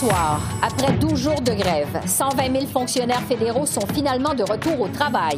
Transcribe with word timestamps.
Soir, 0.00 0.40
après 0.62 0.92
12 0.92 1.14
jours 1.14 1.40
de 1.42 1.52
grève, 1.52 2.00
120 2.06 2.52
000 2.52 2.66
fonctionnaires 2.66 3.20
fédéraux 3.28 3.66
sont 3.66 3.86
finalement 3.92 4.32
de 4.32 4.42
retour 4.42 4.80
au 4.80 4.88
travail. 4.88 5.36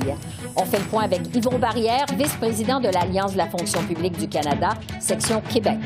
On 0.54 0.64
fait 0.64 0.79
le 0.79 0.84
point 0.84 1.02
avec 1.02 1.34
Yvon 1.34 1.58
Barrière, 1.58 2.06
vice-président 2.16 2.79
de 2.79 2.89
l'Alliance 2.89 3.32
de 3.32 3.39
la 3.39 3.48
fonction 3.48 3.82
publique 3.82 4.17
du 4.17 4.29
Canada, 4.29 4.70
section 5.00 5.43
Québec. 5.53 5.79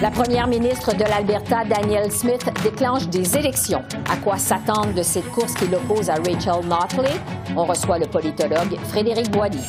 La 0.00 0.10
première 0.10 0.46
ministre 0.46 0.94
de 0.94 1.04
l'Alberta, 1.04 1.64
Danielle 1.68 2.10
Smith, 2.10 2.48
déclenche 2.62 3.08
des 3.08 3.36
élections. 3.36 3.82
À 4.10 4.16
quoi 4.16 4.38
s'attendre 4.38 4.94
de 4.94 5.02
cette 5.02 5.30
course 5.30 5.52
qui 5.52 5.66
l'oppose 5.66 6.08
à 6.08 6.14
Rachel 6.14 6.66
Notley? 6.66 7.12
On 7.56 7.66
reçoit 7.66 7.98
le 7.98 8.06
politologue 8.06 8.78
Frédéric 8.88 9.30
Boilly. 9.30 9.60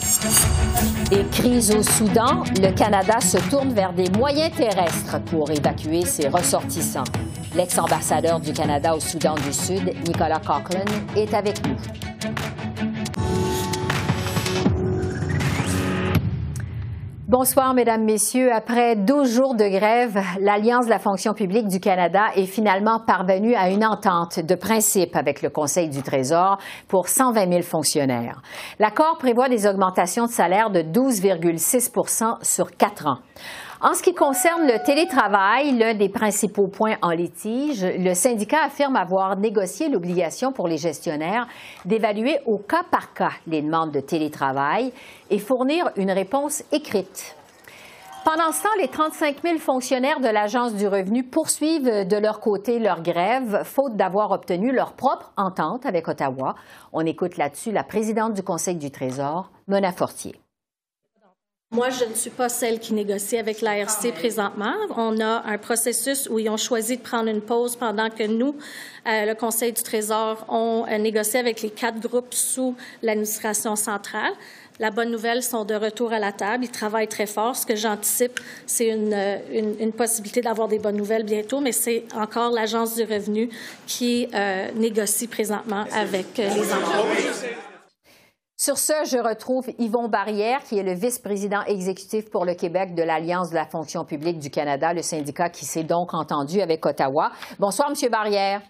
Et 1.11 1.25
crise 1.25 1.75
au 1.75 1.83
Soudan, 1.83 2.43
le 2.61 2.71
Canada 2.71 3.19
se 3.19 3.37
tourne 3.49 3.73
vers 3.73 3.91
des 3.91 4.09
moyens 4.11 4.55
terrestres 4.55 5.19
pour 5.25 5.51
évacuer 5.51 6.05
ses 6.05 6.29
ressortissants. 6.29 7.03
L'ex-ambassadeur 7.55 8.41
du 8.41 8.51
Canada 8.51 8.93
au 8.93 8.99
Soudan 8.99 9.35
du 9.35 9.53
Sud, 9.53 9.93
Nicolas 10.05 10.41
Coughlin, 10.41 10.83
est 11.15 11.33
avec 11.33 11.65
nous. 11.65 11.75
Bonsoir, 17.29 17.73
Mesdames, 17.73 18.03
Messieurs. 18.03 18.53
Après 18.53 18.97
12 18.97 19.33
jours 19.33 19.55
de 19.55 19.67
grève, 19.69 20.21
l'Alliance 20.41 20.85
de 20.85 20.89
la 20.89 20.99
fonction 20.99 21.33
publique 21.33 21.67
du 21.67 21.79
Canada 21.79 22.25
est 22.35 22.45
finalement 22.45 22.99
parvenue 22.99 23.55
à 23.55 23.69
une 23.69 23.85
entente 23.85 24.41
de 24.41 24.55
principe 24.55 25.15
avec 25.15 25.41
le 25.41 25.49
Conseil 25.49 25.89
du 25.89 26.03
Trésor 26.03 26.57
pour 26.89 27.07
120 27.07 27.49
000 27.49 27.61
fonctionnaires. 27.61 28.41
L'accord 28.79 29.17
prévoit 29.17 29.47
des 29.47 29.65
augmentations 29.65 30.25
de 30.25 30.31
salaire 30.31 30.71
de 30.71 30.81
12,6% 30.81 32.43
sur 32.43 32.75
quatre 32.75 33.07
ans. 33.07 33.19
En 33.87 33.93
ce 33.93 34.01
qui 34.01 34.15
concerne 34.15 34.63
le 34.63 34.83
télétravail, 34.83 35.77
l'un 35.77 35.93
des 35.93 36.09
principaux 36.09 36.67
points 36.67 36.95
en 37.03 37.11
litige, 37.11 37.85
le 37.85 38.15
syndicat 38.15 38.63
affirme 38.63 38.95
avoir 38.95 39.37
négocié 39.37 39.89
l'obligation 39.89 40.51
pour 40.51 40.67
les 40.67 40.77
gestionnaires 40.77 41.45
d'évaluer 41.85 42.39
au 42.47 42.57
cas 42.57 42.81
par 42.89 43.13
cas 43.13 43.33
les 43.45 43.61
demandes 43.61 43.91
de 43.91 43.99
télétravail 43.99 44.91
et 45.29 45.37
fournir 45.37 45.91
une 45.97 46.09
réponse 46.09 46.63
écrite. 46.71 47.35
Pendant 48.25 48.51
ce 48.51 48.63
temps, 48.63 48.69
les 48.81 48.87
35 48.87 49.43
000 49.43 49.59
fonctionnaires 49.59 50.19
de 50.19 50.29
l'Agence 50.29 50.73
du 50.73 50.87
revenu 50.87 51.23
poursuivent 51.23 52.07
de 52.07 52.17
leur 52.17 52.39
côté 52.39 52.79
leur 52.79 53.03
grève, 53.03 53.61
faute 53.65 53.95
d'avoir 53.95 54.31
obtenu 54.31 54.71
leur 54.71 54.93
propre 54.93 55.31
entente 55.37 55.85
avec 55.85 56.07
Ottawa. 56.07 56.55
On 56.91 57.05
écoute 57.05 57.37
là-dessus 57.37 57.71
la 57.71 57.83
présidente 57.83 58.33
du 58.33 58.41
Conseil 58.41 58.77
du 58.77 58.89
Trésor, 58.89 59.51
Mona 59.67 59.91
Fortier. 59.91 60.33
Moi, 61.75 61.89
je 61.89 62.05
ne 62.05 62.13
suis 62.13 62.29
pas 62.29 62.47
celle 62.47 62.79
qui 62.79 62.93
négocie 62.93 63.37
avec 63.37 63.59
l'ARC 63.59 64.09
présentement. 64.13 64.73
On 64.95 65.19
a 65.19 65.43
un 65.45 65.57
processus 65.57 66.25
où 66.31 66.39
ils 66.39 66.49
ont 66.49 66.55
choisi 66.55 66.95
de 66.95 67.01
prendre 67.01 67.27
une 67.27 67.41
pause 67.41 67.75
pendant 67.75 68.09
que 68.09 68.23
nous, 68.23 68.55
euh, 69.05 69.25
le 69.25 69.35
Conseil 69.35 69.73
du 69.73 69.83
Trésor, 69.83 70.45
on 70.47 70.85
euh, 70.89 70.97
négocié 70.97 71.37
avec 71.37 71.61
les 71.61 71.69
quatre 71.69 71.99
groupes 71.99 72.33
sous 72.33 72.75
l'administration 73.03 73.75
centrale. 73.75 74.31
La 74.79 74.89
bonne 74.89 75.11
nouvelle, 75.11 75.39
ils 75.39 75.43
sont 75.43 75.65
de 75.65 75.75
retour 75.75 76.13
à 76.13 76.19
la 76.19 76.31
table. 76.31 76.63
Ils 76.63 76.71
travaillent 76.71 77.09
très 77.09 77.25
fort. 77.25 77.57
Ce 77.57 77.65
que 77.65 77.75
j'anticipe, 77.75 78.39
c'est 78.65 78.87
une, 78.87 79.13
euh, 79.13 79.37
une, 79.51 79.75
une, 79.81 79.91
possibilité 79.91 80.39
d'avoir 80.39 80.69
des 80.69 80.79
bonnes 80.79 80.95
nouvelles 80.95 81.25
bientôt, 81.25 81.59
mais 81.59 81.73
c'est 81.73 82.05
encore 82.15 82.51
l'Agence 82.51 82.95
du 82.95 83.03
revenu 83.03 83.49
qui 83.85 84.29
euh, 84.33 84.69
négocie 84.75 85.27
présentement 85.27 85.83
avec 85.93 86.37
les 86.37 86.73
employeurs. 86.73 87.64
Sur 88.57 88.77
ce, 88.77 88.93
je 89.03 89.17
retrouve 89.17 89.65
Yvon 89.79 90.07
Barrière, 90.07 90.63
qui 90.63 90.79
est 90.79 90.83
le 90.83 90.93
vice-président 90.93 91.61
exécutif 91.63 92.29
pour 92.29 92.45
le 92.45 92.53
Québec 92.53 92.95
de 92.95 93.03
l'Alliance 93.03 93.49
de 93.49 93.55
la 93.55 93.65
fonction 93.65 94.05
publique 94.05 94.39
du 94.39 94.49
Canada, 94.49 94.93
le 94.93 95.01
syndicat 95.01 95.49
qui 95.49 95.65
s'est 95.65 95.83
donc 95.83 96.13
entendu 96.13 96.61
avec 96.61 96.85
Ottawa. 96.85 97.31
Bonsoir, 97.59 97.89
Monsieur 97.89 98.07
Barrière. 98.07 98.61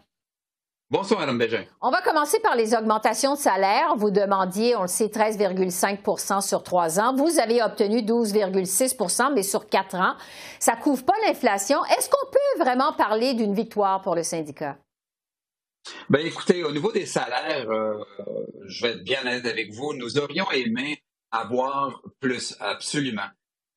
Bonsoir, 0.90 1.20
Mme 1.20 1.38
Bégin. 1.38 1.66
On 1.82 1.92
va 1.92 2.02
commencer 2.02 2.40
par 2.40 2.56
les 2.56 2.76
augmentations 2.76 3.34
de 3.34 3.40
salaire. 3.40 3.96
Vous 3.96 4.10
demandiez, 4.10 4.76
on 4.76 4.84
le 4.84 4.88
sait, 4.88 5.06
13,5% 5.08 6.42
sur 6.42 6.64
trois 6.64 7.00
ans. 7.00 7.16
Vous 7.16 7.40
avez 7.40 7.62
obtenu 7.62 8.02
12,6% 8.02 9.34
mais 9.36 9.44
sur 9.44 9.68
quatre 9.68 9.96
ans. 9.96 10.16
Ça 10.60 10.76
couvre 10.76 11.06
pas 11.06 11.14
l'inflation. 11.28 11.78
Est-ce 11.86 12.10
qu'on 12.10 12.32
peut 12.32 12.64
vraiment 12.64 12.94
parler 12.94 13.36
d'une 13.36 13.54
victoire 13.54 14.02
pour 14.02 14.16
le 14.16 14.24
syndicat? 14.24 14.78
Ben 16.10 16.26
écoutez, 16.26 16.64
au 16.64 16.72
niveau 16.72 16.92
des 16.92 17.06
salaires, 17.06 17.70
euh, 17.70 18.04
je 18.68 18.84
vais 18.84 18.94
être 18.94 19.04
bien 19.04 19.22
honnête 19.22 19.46
avec 19.46 19.72
vous, 19.72 19.94
nous 19.94 20.18
aurions 20.18 20.50
aimé 20.52 21.04
avoir 21.32 22.02
plus, 22.20 22.56
absolument. 22.60 23.28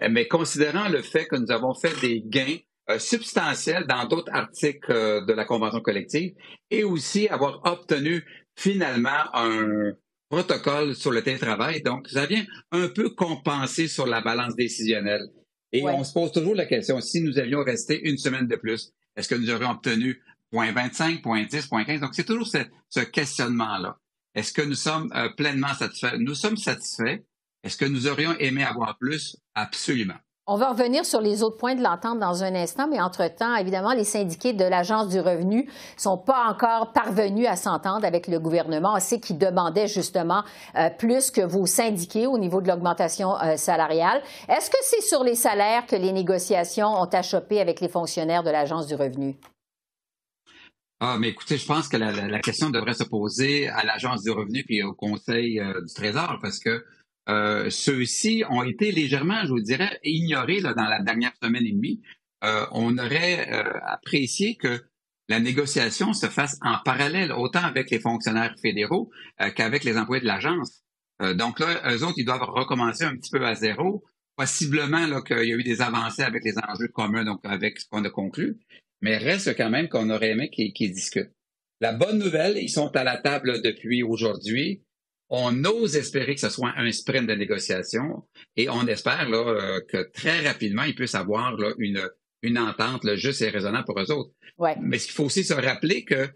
Mais 0.00 0.28
considérant 0.28 0.88
le 0.88 1.02
fait 1.02 1.26
que 1.26 1.36
nous 1.36 1.50
avons 1.50 1.74
fait 1.74 1.98
des 2.00 2.22
gains 2.24 2.58
euh, 2.91 2.98
substantiels 2.98 3.86
dans 3.86 4.06
d'autres 4.06 4.32
articles 4.32 4.92
euh, 4.92 5.24
de 5.26 5.32
la 5.32 5.44
convention 5.44 5.80
collective 5.80 6.34
et 6.70 6.84
aussi 6.84 7.28
avoir 7.28 7.60
obtenu 7.64 8.25
finalement 8.56 9.34
un 9.34 9.92
protocole 10.30 10.94
sur 10.94 11.10
le 11.10 11.22
télétravail, 11.22 11.82
donc 11.82 12.08
ça 12.08 12.26
vient 12.26 12.44
un 12.70 12.88
peu 12.88 13.10
compenser 13.10 13.88
sur 13.88 14.06
la 14.06 14.20
balance 14.20 14.54
décisionnelle. 14.56 15.28
Et 15.72 15.82
on 15.82 16.02
se 16.04 16.12
pose 16.12 16.32
toujours 16.32 16.54
la 16.54 16.66
question, 16.66 17.00
si 17.00 17.20
nous 17.20 17.38
avions 17.38 17.62
resté 17.62 18.00
une 18.08 18.16
semaine 18.16 18.46
de 18.46 18.56
plus, 18.56 18.92
est-ce 19.16 19.28
que 19.28 19.34
nous 19.34 19.50
aurions 19.50 19.70
obtenu 19.70 20.22
0.25, 20.53 21.22
0.10, 21.22 21.69
0.15. 21.69 22.00
Donc, 22.00 22.14
c'est 22.14 22.25
toujours 22.25 22.47
ce, 22.47 23.00
questionnement-là. 23.00 23.98
Est-ce 24.34 24.53
que 24.53 24.62
nous 24.62 24.75
sommes 24.75 25.10
euh, 25.14 25.28
pleinement 25.31 25.75
satisfaits? 25.75 26.16
Nous 26.19 26.34
sommes 26.34 26.56
satisfaits. 26.56 27.20
Est-ce 27.62 27.76
que 27.76 27.84
nous 27.84 28.06
aurions 28.06 28.34
aimé 28.38 28.64
avoir 28.64 28.97
plus? 28.98 29.37
Absolument. 29.54 30.14
On 30.50 30.56
va 30.56 30.70
revenir 30.70 31.04
sur 31.04 31.20
les 31.20 31.42
autres 31.42 31.58
points 31.58 31.75
de 31.75 31.82
l'entente 31.82 32.19
dans 32.19 32.42
un 32.42 32.54
instant, 32.54 32.88
mais 32.88 33.03
entre-temps, 33.03 33.54
évidemment, 33.56 33.92
les 33.92 34.04
syndiqués 34.04 34.54
de 34.54 34.64
l'Agence 34.64 35.08
du 35.08 35.20
revenu 35.20 35.70
sont 35.98 36.16
pas 36.16 36.47
encore 36.48 36.94
parvenus 36.94 37.47
à 37.47 37.54
s'entendre 37.54 38.06
avec 38.06 38.28
le 38.28 38.41
gouvernement. 38.41 38.94
On 38.97 39.00
sait 39.00 39.20
qu'ils 39.20 39.37
demandaient 39.37 39.88
justement 39.88 40.44
euh, 40.76 40.88
plus 40.88 41.31
que 41.31 41.42
vos 41.42 41.66
syndiqués 41.66 42.26
au 42.26 42.38
niveau 42.38 42.62
de 42.62 42.69
l'augmentation 42.69 43.38
euh, 43.42 43.58
salariale. 43.58 44.22
Est-ce 44.48 44.70
que 44.70 44.78
c'est 44.81 45.03
sur 45.03 45.22
les 45.22 45.34
salaires 45.34 45.84
que 45.87 45.97
les 45.97 46.12
négociations 46.12 46.94
ont 46.98 47.10
achoppé 47.12 47.60
avec 47.60 47.82
les 47.82 47.91
fonctionnaires 47.91 48.42
de 48.42 48.50
l'Agence 48.50 48.87
du 48.87 48.94
revenu? 48.94 49.37
Ah, 51.00 51.16
mais 51.20 51.28
écoutez, 51.28 51.59
je 51.59 51.64
pense 51.66 51.86
que 51.86 51.97
la, 51.97 52.41
question 52.41 52.70
devrait 52.70 52.94
se 52.94 53.04
poser 53.04 53.69
à 53.69 53.84
l'Agence 53.84 54.25
du 54.25 54.31
revenu 54.32 54.64
puis 54.64 54.82
au 54.82 54.94
Conseil 54.94 55.60
euh, 55.60 55.81
du 55.81 55.94
Trésor 55.94 56.41
parce 56.42 56.59
que 56.59 56.84
euh, 57.28 57.70
ceux-ci 57.70 58.42
ont 58.50 58.64
été 58.64 58.91
légèrement, 58.91 59.42
je 59.44 59.50
vous 59.50 59.60
dirais, 59.60 60.00
ignorés 60.03 60.58
là, 60.58 60.75
dans 60.75 60.87
la 60.87 61.00
dernière 61.00 61.32
semaine 61.41 61.64
et 61.64 61.72
demie. 61.72 62.03
Euh, 62.42 62.66
on 62.72 62.98
aurait 62.98 63.48
apprécié 63.87 64.56
que 64.56 64.82
la 65.28 65.38
négociation 65.38 66.14
se 66.14 66.26
fasse 66.26 66.56
en 66.62 66.78
parallèle, 66.84 67.32
autant 67.32 67.62
avec 67.62 67.91
les 67.91 68.00
fonctionnaires 68.00 68.54
fédéraux 68.60 69.10
qu'avec 69.54 69.84
les 69.84 69.98
employés 69.98 70.22
de 70.22 70.26
l'agence. 70.26 70.82
donc 71.34 71.60
là, 71.60 71.92
eux 71.92 72.03
autres, 72.03 72.14
ils 72.16 72.25
doivent 72.25 72.48
recommencer 72.48 73.04
un 73.04 73.14
petit 73.16 73.31
peu 73.31 73.44
à 73.44 73.54
zéro. 73.54 74.04
Possiblement 74.37 75.20
qu'il 75.22 75.48
y 75.48 75.53
a 75.53 75.56
eu 75.56 75.64
des 75.64 75.82
avancées 75.82 76.22
avec 76.22 76.44
les 76.44 76.54
enjeux 76.58 76.88
communs, 76.88 77.25
donc 77.25 77.41
avec 77.44 77.78
ce 77.78 77.87
qu'on 77.88 78.04
a 78.04 78.10
conclu 78.10 78.56
mais 79.00 79.16
reste 79.16 79.56
quand 79.56 79.70
même 79.70 79.88
qu'on 79.88 80.10
aurait 80.10 80.31
aimé 80.31 80.50
qu'ils 80.50 80.92
discutent. 80.92 81.32
La 81.81 81.92
bonne 81.92 82.19
nouvelle, 82.19 82.56
ils 82.56 82.70
sont 82.70 82.94
à 82.97 83.04
la 83.04 83.16
table 83.16 83.62
depuis 83.62 84.03
aujourd'hui. 84.03 84.82
On 85.31 85.64
ose 85.64 85.94
espérer 85.94 86.34
que 86.34 86.41
ce 86.41 86.48
soit 86.48 86.72
un 86.76 86.90
sprint 86.90 87.28
de 87.28 87.34
négociation 87.34 88.26
et 88.56 88.69
on 88.69 88.87
espère 88.87 89.28
là, 89.28 89.37
euh, 89.37 89.81
que 89.88 90.11
très 90.12 90.40
rapidement, 90.46 90.82
ils 90.82 90.94
puissent 90.94 91.14
avoir 91.14 91.56
là, 91.56 91.73
une, 91.78 92.02
une 92.43 92.58
entente 92.58 93.05
là, 93.05 93.14
juste 93.14 93.43
et 93.43 93.50
raisonnable 93.50 93.84
pour 93.84 94.00
eux 94.00 94.11
autres. 94.11 94.32
Ouais. 94.56 94.75
Mais 94.81 94.96
il 94.96 95.11
faut 95.12 95.25
aussi 95.25 95.44
se 95.44 95.55
rappeler 95.55 96.05
que 96.05 96.28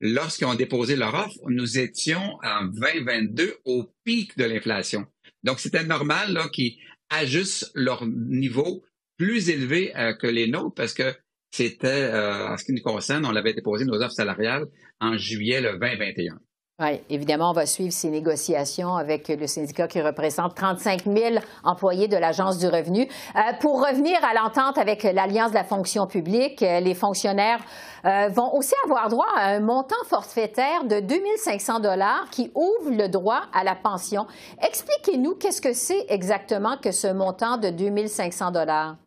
lorsqu'ils 0.00 0.46
ont 0.46 0.54
déposé 0.54 0.96
leur 0.96 1.14
offre, 1.14 1.38
nous 1.46 1.78
étions 1.78 2.38
en 2.42 2.64
2022 2.64 3.58
au 3.64 3.92
pic 4.04 4.36
de 4.38 4.44
l'inflation. 4.44 5.06
Donc, 5.44 5.60
c'était 5.60 5.84
normal 5.84 6.32
là, 6.32 6.48
qu'ils 6.48 6.78
ajustent 7.10 7.70
leur 7.74 8.06
niveau 8.06 8.82
plus 9.18 9.50
élevé 9.50 9.96
euh, 9.96 10.14
que 10.14 10.26
les 10.26 10.48
nôtres 10.48 10.74
parce 10.74 10.94
que 10.94 11.14
c'était, 11.50 11.86
euh, 11.86 12.48
en 12.48 12.56
ce 12.56 12.64
qui 12.64 12.72
nous 12.72 12.82
concerne, 12.82 13.24
on 13.26 13.32
l'avait 13.32 13.54
déposé 13.54 13.84
nos 13.84 14.00
offres 14.02 14.14
salariales 14.14 14.66
en 15.00 15.16
juillet 15.16 15.60
le 15.60 15.78
2021. 15.78 16.38
Oui, 16.80 17.00
évidemment, 17.10 17.50
on 17.50 17.54
va 17.54 17.66
suivre 17.66 17.92
ces 17.92 18.08
négociations 18.08 18.94
avec 18.94 19.26
le 19.26 19.48
syndicat 19.48 19.88
qui 19.88 20.00
représente 20.00 20.54
35 20.54 21.06
000 21.06 21.34
employés 21.64 22.06
de 22.06 22.16
l'Agence 22.16 22.56
du 22.58 22.68
revenu. 22.68 23.08
Euh, 23.34 23.40
pour 23.60 23.84
revenir 23.84 24.16
à 24.24 24.32
l'entente 24.32 24.78
avec 24.78 25.02
l'Alliance 25.02 25.50
de 25.50 25.56
la 25.56 25.64
fonction 25.64 26.06
publique, 26.06 26.62
euh, 26.62 26.78
les 26.78 26.94
fonctionnaires 26.94 27.58
euh, 28.04 28.28
vont 28.28 28.54
aussi 28.54 28.74
avoir 28.84 29.08
droit 29.08 29.26
à 29.36 29.48
un 29.48 29.60
montant 29.60 29.96
forfaitaire 30.06 30.84
de 30.84 31.00
2 31.00 31.16
500 31.38 31.80
dollars 31.80 32.26
qui 32.30 32.52
ouvre 32.54 32.92
le 32.92 33.08
droit 33.08 33.42
à 33.52 33.64
la 33.64 33.74
pension. 33.74 34.28
Expliquez-nous 34.64 35.34
qu'est-ce 35.34 35.60
que 35.60 35.72
c'est 35.72 36.06
exactement 36.08 36.76
que 36.76 36.92
ce 36.92 37.12
montant 37.12 37.56
de 37.56 37.70
2 37.70 38.06
500 38.06 38.52
dollars? 38.52 38.98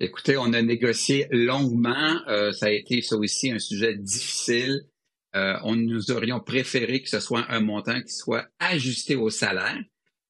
Écoutez, 0.00 0.36
on 0.36 0.52
a 0.52 0.62
négocié 0.62 1.26
longuement. 1.30 2.20
ça 2.52 2.66
a 2.66 2.70
été 2.70 3.02
ça 3.02 3.16
aussi 3.16 3.50
un 3.52 3.58
sujet 3.58 3.94
difficile. 3.96 4.86
Euh, 5.36 5.56
on 5.62 5.76
nous 5.76 6.10
aurions 6.10 6.40
préféré 6.40 7.02
que 7.02 7.08
ce 7.08 7.20
soit 7.20 7.46
un 7.48 7.60
montant 7.60 8.00
qui 8.02 8.12
soit 8.12 8.48
ajusté 8.58 9.14
au 9.14 9.30
salaire. 9.30 9.78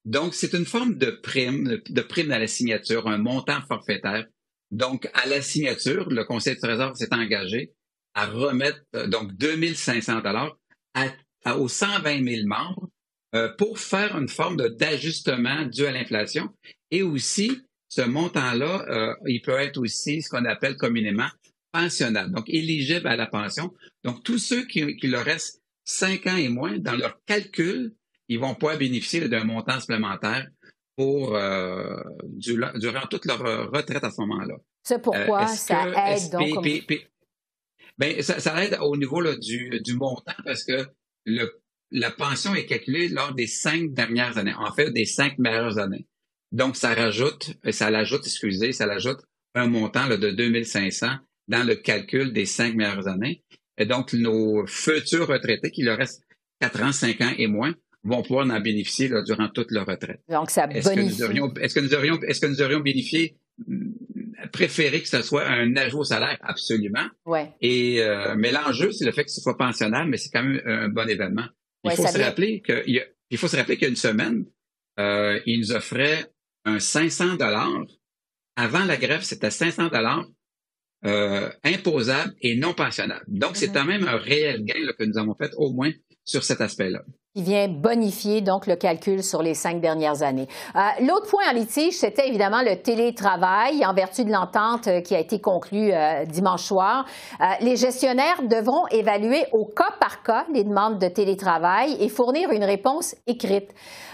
Donc, 0.05 0.33
c'est 0.33 0.53
une 0.53 0.65
forme 0.65 0.97
de 0.97 1.11
prime, 1.11 1.81
de 1.89 2.01
prime 2.01 2.31
à 2.31 2.39
la 2.39 2.47
signature, 2.47 3.07
un 3.07 3.17
montant 3.17 3.61
forfaitaire. 3.67 4.25
Donc, 4.69 5.09
à 5.13 5.27
la 5.27 5.41
signature, 5.41 6.09
le 6.09 6.23
Conseil 6.23 6.55
du 6.55 6.61
Trésor 6.61 6.95
s'est 6.95 7.13
engagé 7.13 7.71
à 8.13 8.25
remettre 8.27 8.79
euh, 8.95 9.07
donc 9.07 9.33
2500 9.33 10.21
dollars 10.21 10.57
aux 11.57 11.67
120 11.67 12.23
000 12.23 12.47
membres 12.47 12.89
euh, 13.33 13.49
pour 13.57 13.79
faire 13.79 14.15
une 14.17 14.27
forme 14.27 14.57
d'ajustement 14.57 15.65
dû 15.65 15.85
à 15.85 15.91
l'inflation. 15.91 16.49
Et 16.91 17.01
aussi, 17.01 17.61
ce 17.91 18.01
montant-là, 18.01 19.15
il 19.25 19.41
peut 19.41 19.59
être 19.59 19.77
aussi 19.77 20.21
ce 20.21 20.29
qu'on 20.29 20.45
appelle 20.45 20.77
communément 20.77 21.27
pensionnable, 21.73 22.33
donc 22.33 22.47
éligible 22.47 23.05
à 23.07 23.17
la 23.17 23.27
pension. 23.27 23.73
Donc, 24.05 24.23
tous 24.23 24.37
ceux 24.37 24.65
qui, 24.65 24.95
qui 24.95 25.07
leur 25.07 25.25
restent 25.25 25.61
cinq 25.83 26.25
ans 26.27 26.37
et 26.37 26.47
moins, 26.47 26.77
dans 26.79 26.95
leur 26.95 27.19
calcul, 27.25 27.93
ils 28.29 28.39
vont 28.39 28.55
pouvoir 28.55 28.77
bénéficier 28.77 29.27
d'un 29.27 29.43
montant 29.43 29.79
supplémentaire 29.81 30.47
pour 30.95 31.35
euh, 31.35 31.97
durant, 32.23 33.07
toute 33.09 33.25
leur 33.25 33.39
retraite 33.71 34.03
à 34.03 34.11
ce 34.11 34.21
moment-là. 34.21 34.55
C'est 34.83 35.01
pourquoi 35.01 35.43
euh, 35.43 35.47
ça 35.47 36.13
aide 36.13 36.31
donc. 36.31 36.65
ben, 37.97 38.21
ça, 38.21 38.63
aide 38.63 38.77
au 38.81 38.95
niveau 38.95 39.19
là, 39.19 39.35
du, 39.35 39.81
du, 39.83 39.95
montant 39.95 40.33
parce 40.45 40.63
que 40.63 40.87
le, 41.25 41.61
la 41.91 42.11
pension 42.11 42.55
est 42.55 42.65
calculée 42.65 43.09
lors 43.09 43.33
des 43.33 43.47
cinq 43.47 43.93
dernières 43.93 44.37
années, 44.37 44.53
en 44.53 44.71
fait 44.73 44.91
des 44.91 45.05
cinq 45.05 45.37
meilleures 45.37 45.77
années. 45.77 46.07
Donc, 46.51 46.75
ça 46.75 46.93
rajoute, 46.93 47.53
ça 47.71 47.89
l'ajoute, 47.89 48.25
excusez, 48.25 48.71
ça 48.73 48.85
l'ajoute 48.85 49.19
un 49.55 49.67
montant 49.67 50.07
là, 50.07 50.17
de 50.17 50.31
2500 50.31 51.07
dans 51.47 51.67
le 51.67 51.75
calcul 51.75 52.33
des 52.33 52.45
cinq 52.45 52.75
meilleures 52.75 53.07
années. 53.07 53.43
Et 53.77 53.85
donc, 53.85 54.13
nos 54.13 54.65
futurs 54.67 55.27
retraités, 55.27 55.71
qui 55.71 55.83
leur 55.83 55.97
restent 55.97 56.23
quatre 56.59 56.81
ans, 56.83 56.91
cinq 56.91 57.21
ans 57.21 57.33
et 57.37 57.47
moins, 57.47 57.73
vont 58.03 58.21
pouvoir 58.21 58.49
en 58.49 58.59
bénéficier 58.59 59.09
durant 59.25 59.49
toute 59.49 59.71
leur 59.71 59.85
retraite. 59.85 60.21
Donc, 60.29 60.49
ça 60.49 60.67
est-ce 60.71 60.89
Que 60.89 60.99
nous 60.99 61.23
aurions, 61.23 61.53
est-ce 61.55 61.75
que 61.75 61.79
nous 61.79 61.93
aurions, 61.93 62.19
est-ce 62.21 62.41
que 62.41 62.47
nous 62.47 62.61
aurions 62.61 62.79
bénéficié, 62.79 63.37
mm, 63.67 63.91
préféré 64.51 65.01
que 65.01 65.07
ce 65.07 65.21
soit 65.21 65.47
un 65.47 65.75
ajout 65.75 65.99
au 65.99 66.03
salaire? 66.03 66.37
Absolument. 66.41 67.07
Ouais. 67.25 67.51
Et, 67.61 68.01
euh, 68.01 68.35
mais 68.37 68.51
l'enjeu, 68.51 68.91
c'est 68.91 69.05
le 69.05 69.11
fait 69.11 69.23
que 69.23 69.31
ce 69.31 69.41
soit 69.41 69.57
pensionnable, 69.57 70.09
mais 70.09 70.17
c'est 70.17 70.29
quand 70.29 70.43
même 70.43 70.61
un 70.65 70.89
bon 70.89 71.07
événement. 71.07 71.45
Il 71.83 71.91
faut 71.91 72.05
se 72.05 72.19
rappeler 72.19 72.61
que, 72.61 72.83
il, 72.87 73.37
faut 73.37 73.47
se 73.47 73.55
rappeler 73.55 73.75
qu'il 73.75 73.83
y 73.83 73.87
a 73.87 73.89
une 73.89 73.95
semaine, 73.95 74.45
euh, 74.99 75.39
ils 75.45 75.59
nous 75.59 75.71
offraient 75.71 76.25
un 76.65 76.79
500 76.79 77.35
dollars. 77.35 77.85
Avant 78.55 78.83
la 78.85 78.97
grève, 78.97 79.21
c'était 79.21 79.51
500 79.51 79.87
dollars 79.87 80.25
euh, 81.05 81.49
imposable 81.63 82.33
et 82.41 82.57
non 82.57 82.73
pensionnable. 82.73 83.25
Donc, 83.27 83.55
c'est 83.55 83.69
mhm. 83.69 83.73
quand 83.73 83.85
même 83.85 84.07
un 84.07 84.17
réel 84.17 84.63
gain 84.63 84.91
que 84.97 85.03
nous 85.03 85.17
avons 85.17 85.35
fait 85.35 85.51
au 85.55 85.73
moins 85.73 85.91
sur 86.23 86.43
cet 86.43 86.61
aspect-là 86.61 87.01
qui 87.33 87.43
vient 87.43 87.69
bonifier 87.69 88.41
donc 88.41 88.67
le 88.67 88.75
calcul 88.75 89.23
sur 89.23 89.41
les 89.41 89.53
cinq 89.53 89.79
dernières 89.79 90.21
années. 90.21 90.47
Euh, 90.75 90.79
L'autre 91.05 91.29
point 91.29 91.43
en 91.49 91.53
litige, 91.53 91.93
c'était 91.93 92.27
évidemment 92.27 92.61
le 92.61 92.75
télétravail 92.75 93.85
en 93.85 93.93
vertu 93.93 94.25
de 94.25 94.31
l'entente 94.31 94.87
euh, 94.87 94.99
qui 94.99 95.15
a 95.15 95.19
été 95.19 95.39
conclue 95.39 95.93
euh, 95.93 96.25
dimanche 96.25 96.63
soir. 96.63 97.05
Euh, 97.39 97.45
les 97.61 97.77
gestionnaires 97.77 98.41
devront 98.43 98.85
évaluer 98.87 99.45
au 99.53 99.65
cas 99.65 99.93
par 99.99 100.23
cas 100.23 100.45
les 100.53 100.65
demandes 100.65 100.99
de 100.99 101.07
télétravail 101.07 101.95
et 102.01 102.09
fournir 102.09 102.51
une 102.51 102.65
réponse 102.65 103.15
écrite. 103.27 103.69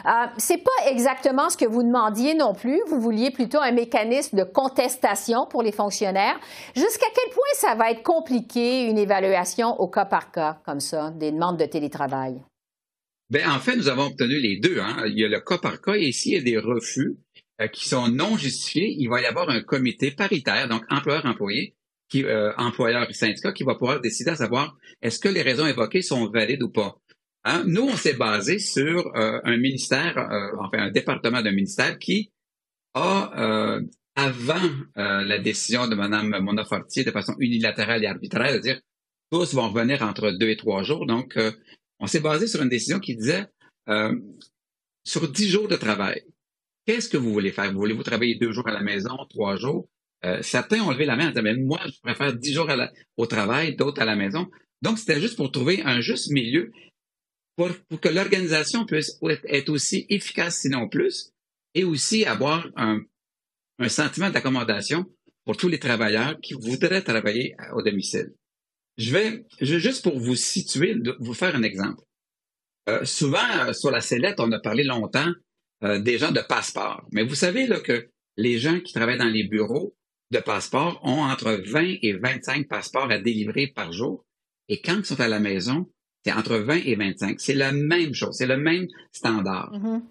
Euh, 0.06 0.10
C'est 0.38 0.64
pas 0.64 0.90
exactement 0.92 1.50
ce 1.50 1.58
que 1.58 1.66
vous 1.66 1.82
demandiez 1.82 2.36
non 2.36 2.54
plus. 2.54 2.80
Vous 2.88 3.00
vouliez 3.00 3.32
plutôt 3.32 3.60
un 3.60 3.72
mécanisme 3.72 4.38
de 4.38 4.44
contestation 4.44 5.48
pour 5.50 5.64
les 5.64 5.72
fonctionnaires. 5.72 6.40
Jusqu'à 6.76 7.08
quel 7.16 7.34
point 7.34 7.54
ça 7.56 7.74
va 7.74 7.90
être 7.90 8.04
compliqué 8.04 8.86
une 8.86 9.00
évaluation 9.00 9.70
au 9.80 9.88
cas 9.88 10.06
par 10.06 10.32
cas 10.32 10.58
comme 10.64 10.80
ça 10.80 11.10
des 11.16 11.32
demandes 11.32 11.58
de 11.58 11.66
télétravail? 11.66 12.44
Ben, 13.30 13.50
en 13.50 13.60
fait, 13.60 13.76
nous 13.76 13.90
avons 13.90 14.06
obtenu 14.06 14.40
les 14.40 14.60
deux. 14.60 14.80
Hein. 14.80 15.04
Il 15.08 15.20
y 15.20 15.26
a 15.26 15.28
le 15.28 15.42
cas 15.42 15.58
par 15.58 15.82
cas 15.82 15.96
et 15.96 16.12
s'il 16.12 16.34
y 16.34 16.38
a 16.38 16.42
des 16.42 16.58
refus 16.58 17.18
euh, 17.62 17.68
qui 17.68 17.90
sont 17.90 18.08
non 18.08 18.38
justifiés, 18.38 18.96
il 18.98 19.10
va 19.10 19.22
y 19.22 19.26
avoir 19.26 19.50
un 19.50 19.62
comité 19.62 20.12
paritaire, 20.12 20.70
donc 20.70 20.84
employeur-employé, 20.90 21.76
qui, 22.10 22.24
euh, 22.24 22.54
employeur 22.58 23.08
syndicat, 23.14 23.52
qui 23.52 23.64
va 23.64 23.76
pouvoir 23.76 24.00
décider 24.00 24.32
à 24.32 24.36
savoir 24.36 24.78
est-ce 25.02 25.20
que 25.20 25.30
les 25.30 25.42
raisons 25.42 25.66
évoquées 25.66 26.02
sont 26.02 26.30
valides 26.30 26.64
ou 26.64 26.70
pas. 26.70 26.96
Hein? 27.44 27.64
Nous, 27.68 27.84
on 27.84 27.96
s'est 27.96 28.14
basé 28.14 28.60
sur 28.60 29.08
euh, 29.16 29.40
un 29.44 29.58
ministère, 29.58 30.18
euh, 30.18 30.56
enfin 30.60 30.80
un 30.80 30.92
département 30.92 31.42
d'un 31.42 31.52
ministère 31.52 31.98
qui 32.00 32.32
a, 32.94 33.80
avant 34.16 34.70
la 34.96 35.38
décision 35.38 35.88
de 35.88 35.94
Mme 35.94 36.40
Mona 36.42 36.66
Fortier 36.66 37.04
de 37.04 37.12
façon 37.12 37.36
unilatérale 37.40 38.04
et 38.04 38.08
arbitraire, 38.08 38.54
de 38.54 38.60
dire 38.60 38.80
tous 39.32 39.54
vont 39.54 39.70
revenir 39.70 40.02
entre 40.02 40.32
deux 40.32 40.50
et 40.50 40.56
trois 40.56 40.82
jours. 40.82 41.06
Donc, 41.06 41.38
on 42.00 42.08
s'est 42.08 42.20
basé 42.20 42.48
sur 42.48 42.62
une 42.62 42.70
décision 42.70 43.00
qui 43.00 43.16
disait 43.16 43.46
euh, 43.90 44.16
sur 45.04 45.32
dix 45.32 45.50
jours 45.50 45.68
de 45.68 45.76
travail, 45.76 46.22
qu'est-ce 46.86 47.10
que 47.10 47.18
vous 47.18 47.32
voulez 47.32 47.52
faire? 47.52 47.72
Voulez-vous 47.74 48.04
travailler 48.04 48.36
deux 48.36 48.52
jours 48.52 48.68
à 48.68 48.72
la 48.72 48.82
maison, 48.82 49.16
trois 49.30 49.56
jours? 49.58 49.90
Euh, 50.26 50.42
certains 50.42 50.82
ont 50.82 50.92
levé 50.92 51.06
la 51.06 51.16
main 51.16 51.28
en 51.28 51.30
disant, 51.30 51.44
mais 51.44 51.56
moi, 51.56 51.80
je 51.86 52.00
préfère 52.02 52.34
dix 52.34 52.54
jours 52.54 52.70
au 53.18 53.26
travail, 53.26 53.76
d'autres 53.76 54.02
à 54.02 54.06
la 54.06 54.16
maison. 54.16 54.50
Donc, 54.82 54.98
c'était 55.00 55.22
juste 55.22 55.38
pour 55.38 55.52
trouver 55.52 55.82
un 55.84 56.02
juste 56.02 56.32
milieu 56.32 56.72
pour, 57.56 57.70
que 58.02 58.10
l'organisation 58.10 58.86
puisse 58.86 59.20
être 59.46 59.70
aussi 59.70 60.06
efficace, 60.10 60.60
sinon 60.62 60.88
plus, 60.90 61.32
et 61.74 61.84
aussi 61.84 62.26
avoir 62.26 62.68
un, 62.76 63.00
un 63.80 63.90
sentiment 63.90 64.30
d'accommodation 64.30 65.06
pour 65.46 65.58
tous 65.58 65.68
les 65.68 65.80
travailleurs 65.80 66.40
qui 66.42 66.54
voudraient 66.54 67.02
travailler 67.02 67.56
au 67.74 67.82
domicile. 67.82 68.34
Je 68.98 69.12
vais, 69.12 69.46
je 69.62 69.78
juste 69.78 70.04
pour 70.04 70.20
vous 70.20 70.36
situer, 70.36 70.96
vous 71.20 71.34
faire 71.34 71.56
un 71.56 71.64
exemple. 71.64 72.02
Euh, 72.90 73.06
souvent, 73.06 73.48
euh, 73.60 73.74
sur 73.74 73.92
la 73.92 74.02
sellette, 74.02 74.40
on 74.40 74.52
a 74.52 74.60
parlé 74.60 74.84
longtemps 74.84 75.32
euh, 75.84 76.00
des 76.00 76.18
gens 76.18 76.32
de 76.32 76.42
passeport. 76.42 77.06
Mais 77.12 77.24
vous 77.24 77.36
savez 77.36 77.68
là, 77.68 77.80
que 77.80 78.10
les 78.38 78.58
gens 78.58 78.80
qui 78.80 78.94
travaillent 78.94 79.18
dans 79.18 79.26
les 79.26 79.44
bureaux 79.44 79.96
de 80.32 80.40
passeport 80.40 81.00
ont 81.04 81.22
entre 81.22 81.62
20 81.66 81.98
et 82.02 82.14
25 82.14 82.68
passeports 82.68 83.12
à 83.12 83.20
délivrer 83.20 83.68
par 83.68 83.92
jour. 83.92 84.26
Et 84.68 84.82
quand 84.82 84.98
ils 84.98 85.06
sont 85.06 85.20
à 85.20 85.28
la 85.28 85.40
maison, 85.40 85.90
c'est 86.26 86.34
entre 86.34 86.58
20 86.58 86.82
et 86.86 86.96
25. 86.96 87.40
C'est 87.40 87.54
la 87.54 87.72
même 87.72 88.14
chose, 88.14 88.36
c'est 88.38 88.48
le 88.48 88.58
même 88.58 88.88
standard. 89.12 89.72
Mm-hmm. 89.74 90.02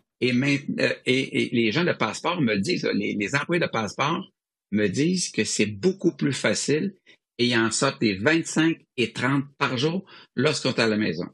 et, 1.07 1.51
les 1.53 1.73
gens 1.73 1.85
de 1.85 1.93
passeport 1.93 2.41
me 2.41 2.57
disent, 2.57 2.89
les, 2.95 3.15
les 3.15 3.35
employés 3.35 3.61
de 3.61 3.71
passeport 3.71 4.25
me 4.71 4.87
disent 4.87 5.31
que 5.31 5.45
c'est 5.45 5.67
beaucoup 5.67 6.17
plus 6.17 6.33
facile 6.33 6.95
et 7.39 7.47
il 7.47 7.57
en 7.59 7.69
des 8.01 8.15
25 8.15 8.79
et 8.97 9.13
30 9.13 9.45
par 9.59 9.77
jour 9.77 10.05
lorsqu'on 10.35 10.71
est 10.71 10.81
à 10.81 10.87
la 10.87 10.97
maison. 10.97 11.27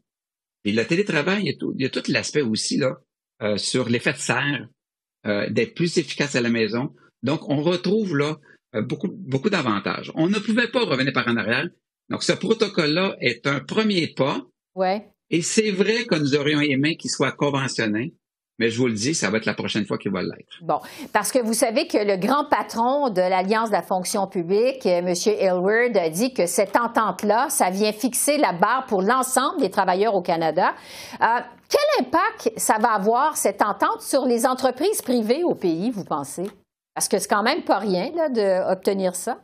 Et 0.64 0.72
le 0.72 0.84
télétravail, 0.84 1.42
il 1.42 1.46
y 1.46 1.50
a 1.50 1.56
tout, 1.58 1.74
il 1.76 1.82
y 1.82 1.86
a 1.86 1.90
tout 1.90 2.02
l'aspect 2.08 2.42
aussi 2.42 2.76
là 2.76 2.96
euh, 3.42 3.56
sur 3.56 3.88
l'effet 3.88 4.12
de 4.12 4.18
serre, 4.18 4.68
euh, 5.26 5.48
d'être 5.50 5.74
plus 5.74 5.98
efficace 5.98 6.36
à 6.36 6.40
la 6.40 6.50
maison. 6.50 6.94
Donc, 7.22 7.48
on 7.48 7.62
retrouve 7.62 8.16
là 8.16 8.38
euh, 8.74 8.82
beaucoup, 8.82 9.08
beaucoup 9.08 9.50
d'avantages. 9.50 10.12
On 10.14 10.28
ne 10.28 10.38
pouvait 10.38 10.68
pas 10.68 10.84
revenir 10.84 11.12
par 11.12 11.28
en 11.28 11.36
arrière. 11.36 11.68
Donc, 12.08 12.22
ce 12.22 12.32
protocole-là 12.32 13.16
est 13.20 13.46
un 13.46 13.60
premier 13.60 14.08
pas. 14.08 14.46
Ouais. 14.74 15.08
Et 15.30 15.42
c'est 15.42 15.70
vrai 15.70 16.04
que 16.04 16.14
nous 16.16 16.34
aurions 16.34 16.60
aimé 16.60 16.96
qu'il 16.96 17.10
soit 17.10 17.32
conventionné, 17.32 18.14
mais 18.58 18.70
je 18.70 18.78
vous 18.78 18.86
le 18.86 18.92
dis, 18.92 19.14
ça 19.14 19.30
va 19.30 19.38
être 19.38 19.46
la 19.46 19.54
prochaine 19.54 19.86
fois 19.86 19.98
qu'il 19.98 20.12
va 20.12 20.22
l'être. 20.22 20.58
Bon, 20.60 20.80
parce 21.12 21.32
que 21.32 21.38
vous 21.38 21.54
savez 21.54 21.86
que 21.86 21.98
le 21.98 22.16
grand 22.16 22.44
patron 22.44 23.08
de 23.08 23.20
l'Alliance 23.20 23.70
de 23.70 23.74
la 23.74 23.82
fonction 23.82 24.26
publique, 24.26 24.84
euh, 24.86 24.98
M. 24.98 25.14
Aylward, 25.38 25.96
a 25.96 26.10
dit 26.10 26.34
que 26.34 26.46
cette 26.46 26.76
entente-là, 26.76 27.48
ça 27.48 27.70
vient 27.70 27.92
fixer 27.92 28.36
la 28.36 28.52
barre 28.52 28.86
pour 28.86 29.02
l'ensemble 29.02 29.60
des 29.60 29.70
travailleurs 29.70 30.14
au 30.14 30.22
Canada. 30.22 30.74
Euh, 31.20 31.26
quel 31.68 32.06
impact 32.06 32.52
ça 32.56 32.78
va 32.78 32.92
avoir, 32.92 33.36
cette 33.36 33.62
entente, 33.62 34.02
sur 34.02 34.26
les 34.26 34.44
entreprises 34.44 35.00
privées 35.00 35.42
au 35.44 35.54
pays, 35.54 35.90
vous 35.90 36.04
pensez? 36.04 36.48
Parce 36.94 37.08
que 37.08 37.18
c'est 37.18 37.28
quand 37.28 37.42
même 37.42 37.62
pas 37.62 37.78
rien 37.78 38.10
d'obtenir 38.28 39.16
ça. 39.16 39.38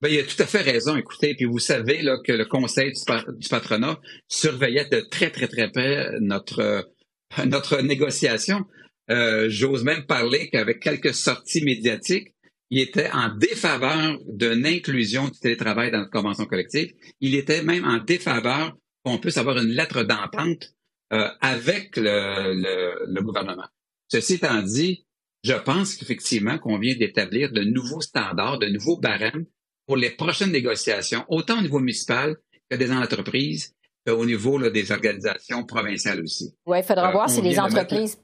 Ben, 0.00 0.08
il 0.08 0.20
a 0.20 0.22
tout 0.22 0.40
à 0.40 0.46
fait 0.46 0.60
raison. 0.60 0.96
Écoutez, 0.96 1.34
puis 1.34 1.46
vous 1.46 1.58
savez 1.58 2.02
là, 2.02 2.18
que 2.24 2.32
le 2.32 2.44
Conseil 2.44 2.92
du, 2.92 3.48
patronat 3.48 3.98
surveillait 4.28 4.88
de 4.90 5.00
très, 5.00 5.30
très, 5.30 5.48
très 5.48 5.70
près 5.70 6.10
notre 6.20 6.86
notre 7.46 7.80
négociation, 7.80 8.64
euh, 9.10 9.46
j'ose 9.48 9.84
même 9.84 10.06
parler 10.06 10.48
qu'avec 10.50 10.80
quelques 10.80 11.14
sorties 11.14 11.64
médiatiques, 11.64 12.34
il 12.70 12.80
était 12.80 13.10
en 13.12 13.34
défaveur 13.36 14.18
d'une 14.26 14.66
inclusion 14.66 15.28
du 15.28 15.38
télétravail 15.38 15.90
dans 15.90 16.00
la 16.00 16.06
convention 16.06 16.46
collective. 16.46 16.92
Il 17.20 17.34
était 17.34 17.62
même 17.62 17.84
en 17.84 17.98
défaveur 17.98 18.76
qu'on 19.04 19.18
puisse 19.18 19.36
avoir 19.36 19.58
une 19.58 19.70
lettre 19.70 20.02
d'entente 20.02 20.72
euh, 21.12 21.28
avec 21.40 21.96
le, 21.96 23.04
le, 23.06 23.22
gouvernement. 23.22 23.66
Ceci 24.08 24.34
étant 24.34 24.62
dit, 24.62 25.06
je 25.42 25.52
pense 25.52 25.96
qu'effectivement 25.96 26.58
qu'on 26.58 26.78
vient 26.78 26.96
d'établir 26.96 27.52
de 27.52 27.62
nouveaux 27.62 28.00
standards, 28.00 28.58
de 28.58 28.68
nouveaux 28.68 28.98
barèmes 28.98 29.44
pour 29.86 29.96
les 29.96 30.10
prochaines 30.10 30.52
négociations, 30.52 31.24
autant 31.28 31.58
au 31.58 31.62
niveau 31.62 31.78
municipal 31.78 32.36
que 32.70 32.76
des 32.76 32.90
entreprises, 32.90 33.74
qu'au 34.06 34.24
niveau 34.24 34.58
des 34.70 34.92
organisations 34.92 35.64
provinciales 35.64 36.20
aussi. 36.22 36.54
Oui, 36.66 36.78
il 36.78 36.84
faudra 36.84 37.08
euh, 37.08 37.12
voir 37.12 37.30
si 37.30 37.40
les 37.40 37.58
entreprises. 37.58 38.18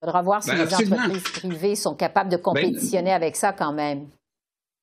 faudra 0.00 0.22
voir 0.22 0.42
si 0.42 0.50
ben, 0.50 0.64
les 0.64 0.74
entreprises 0.74 1.22
privées 1.22 1.76
sont 1.76 1.94
capables 1.94 2.30
de 2.30 2.36
ben, 2.36 2.42
compétitionner 2.42 3.12
avec 3.12 3.36
ça 3.36 3.52
quand 3.52 3.72
même. 3.72 4.08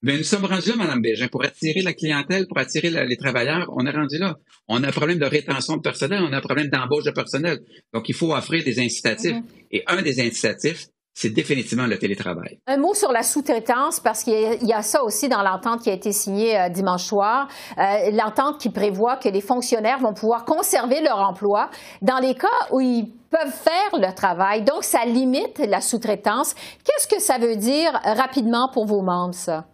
Mais 0.01 0.17
nous 0.17 0.23
sommes 0.23 0.45
rendus 0.45 0.69
là, 0.69 0.75
Mme 0.77 1.01
Bégin, 1.01 1.27
pour 1.27 1.43
attirer 1.43 1.81
la 1.81 1.93
clientèle, 1.93 2.47
pour 2.47 2.57
attirer 2.57 2.89
les 2.89 3.17
travailleurs, 3.17 3.69
on 3.75 3.85
est 3.85 3.91
rendu 3.91 4.17
là. 4.17 4.37
On 4.69 4.81
a 4.83 4.87
un 4.87 4.91
problème 4.91 5.19
de 5.19 5.25
rétention 5.25 5.75
de 5.75 5.81
personnel, 5.81 6.23
on 6.23 6.31
a 6.31 6.37
un 6.37 6.41
problème 6.41 6.69
d'embauche 6.69 7.03
de 7.03 7.11
personnel. 7.11 7.59
Donc, 7.93 8.07
il 8.07 8.15
faut 8.15 8.33
offrir 8.33 8.63
des 8.63 8.79
incitatifs. 8.79 9.35
Mm-hmm. 9.35 9.67
Et 9.71 9.83
un 9.87 10.01
des 10.01 10.21
incitatifs, 10.21 10.87
c'est 11.19 11.31
définitivement 11.31 11.85
le 11.85 11.97
télétravail. 11.97 12.59
Un 12.65 12.77
mot 12.77 12.93
sur 12.93 13.11
la 13.11 13.23
sous-traitance, 13.23 13.99
parce 13.99 14.23
qu'il 14.23 14.33
y, 14.33 14.71
a 14.71 14.81
ça 14.81 15.03
aussi 15.03 15.27
dans 15.27 15.41
l'entente 15.41 15.81
qui 15.81 15.89
a 15.89 15.93
été 15.93 16.13
signée 16.13 16.57
euh, 16.57 16.69
dimanche 16.69 17.03
soir. 17.03 17.49
Euh, 17.77 18.11
l'entente 18.11 18.57
qui 18.57 18.69
prévoit 18.69 19.17
que 19.17 19.27
les 19.27 19.41
fonctionnaires 19.41 19.99
vont 19.99 20.13
pouvoir 20.13 20.45
conserver 20.45 21.01
leur 21.01 21.17
emploi 21.17 21.69
dans 22.01 22.19
les 22.19 22.35
cas 22.35 22.47
où 22.71 22.79
ils 22.79 23.11
peuvent 23.29 23.51
faire 23.51 23.99
le 23.99 24.15
travail. 24.15 24.63
Donc, 24.63 24.85
ça 24.85 25.03
limite 25.03 25.59
la 25.59 25.81
sous-traitance. 25.81 26.55
Qu'est-ce 26.85 27.13
que 27.13 27.21
ça 27.21 27.37
veut 27.37 27.57
dire 27.57 27.91
rapidement 28.05 28.69
pour 28.71 28.85
vos 28.85 29.01
membres, 29.01 29.35
ça? 29.35 29.67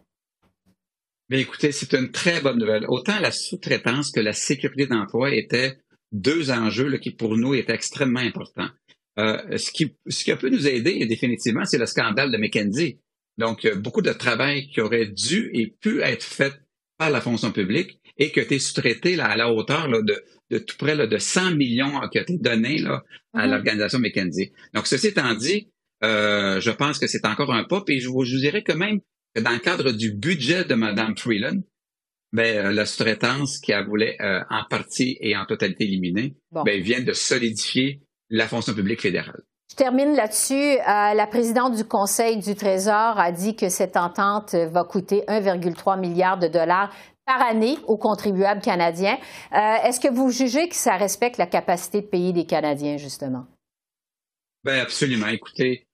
Bien, 1.29 1.37
écoutez, 1.37 1.71
c'est 1.71 1.93
une 1.93 2.11
très 2.11 2.41
bonne 2.41 2.57
nouvelle. 2.57 2.85
Autant 2.87 3.19
la 3.21 3.29
sous-traitance 3.29 4.09
que 4.09 4.19
la 4.19 4.33
sécurité 4.33 4.87
d'emploi 4.87 5.31
étaient 5.35 5.77
deux 6.11 6.49
enjeux 6.49 6.97
qui, 6.97 7.11
pour 7.11 7.37
nous, 7.37 7.53
étaient 7.53 7.75
extrêmement 7.75 8.21
importants. 8.21 8.69
Euh, 9.17 9.57
ce, 9.57 9.71
qui, 9.71 9.95
ce 10.07 10.23
qui 10.23 10.35
peut 10.35 10.49
nous 10.49 10.67
aider, 10.67 11.05
définitivement, 11.05 11.65
c'est 11.65 11.77
le 11.77 11.85
scandale 11.85 12.31
de 12.31 12.37
McKenzie. 12.37 12.99
Donc, 13.37 13.67
beaucoup 13.77 14.01
de 14.01 14.11
travail 14.11 14.67
qui 14.67 14.81
aurait 14.81 15.07
dû 15.07 15.49
et 15.53 15.67
pu 15.67 16.01
être 16.01 16.23
fait 16.23 16.53
par 16.97 17.09
la 17.09 17.21
fonction 17.21 17.51
publique 17.51 17.99
et 18.17 18.31
qui 18.31 18.39
a 18.39 18.43
été 18.43 18.59
sous-traité 18.59 19.19
à 19.19 19.35
la 19.35 19.51
hauteur 19.51 19.89
de, 19.89 20.23
de 20.49 20.57
tout 20.57 20.77
près 20.77 20.95
de 20.95 21.17
100 21.17 21.55
millions 21.55 21.99
qui 22.11 22.17
a 22.17 22.21
été 22.21 22.37
donné 22.37 22.77
là, 22.77 23.03
à 23.33 23.45
mm-hmm. 23.45 23.51
l'organisation 23.51 23.99
McKenzie. 23.99 24.51
Donc, 24.73 24.87
ceci 24.87 25.07
étant 25.07 25.33
dit, 25.33 25.69
euh, 26.03 26.59
je 26.59 26.71
pense 26.71 26.99
que 26.99 27.07
c'est 27.07 27.25
encore 27.25 27.53
un 27.53 27.63
pas. 27.63 27.83
Et 27.87 27.99
je 27.99 28.07
vous, 28.07 28.23
je 28.23 28.35
vous 28.35 28.41
dirais 28.41 28.63
que 28.63 28.73
même 28.73 28.99
dans 29.35 29.51
le 29.51 29.59
cadre 29.59 29.91
du 29.91 30.13
budget 30.13 30.63
de 30.65 30.75
Mme 30.75 31.17
Freeland, 31.17 31.61
ben, 32.31 32.67
euh, 32.67 32.71
la 32.71 32.85
sous-traitance 32.85 33.59
qui 33.59 33.73
a 33.73 33.83
voulu 33.83 34.07
euh, 34.19 34.41
en 34.49 34.63
partie 34.69 35.17
et 35.21 35.35
en 35.35 35.45
totalité 35.45 35.85
éliminer, 35.85 36.35
ben, 36.51 36.81
vient 36.81 37.01
de 37.01 37.13
solidifier 37.13 38.01
la 38.29 38.47
fonction 38.47 38.73
publique 38.73 39.01
fédérale. 39.01 39.41
Je 39.71 39.75
termine 39.75 40.15
là-dessus. 40.15 40.53
Euh, 40.53 41.13
la 41.13 41.27
présidente 41.27 41.75
du 41.75 41.83
Conseil 41.83 42.37
du 42.37 42.55
Trésor 42.55 43.19
a 43.19 43.31
dit 43.31 43.55
que 43.55 43.69
cette 43.69 43.97
entente 43.97 44.53
va 44.53 44.83
coûter 44.83 45.23
1,3 45.27 45.99
milliard 45.99 46.37
de 46.37 46.47
dollars 46.47 46.93
par 47.25 47.41
année 47.41 47.77
aux 47.87 47.97
contribuables 47.97 48.61
canadiens. 48.61 49.17
Est-ce 49.51 49.99
que 49.99 50.13
vous 50.13 50.29
jugez 50.29 50.69
que 50.69 50.75
ça 50.75 50.95
respecte 50.95 51.37
la 51.37 51.47
capacité 51.47 52.01
de 52.01 52.05
payer 52.05 52.33
des 52.33 52.45
Canadiens, 52.45 52.97
justement? 52.97 53.47
Ben 54.63 54.79
absolument. 54.79 55.25
Écoutez, 55.29 55.87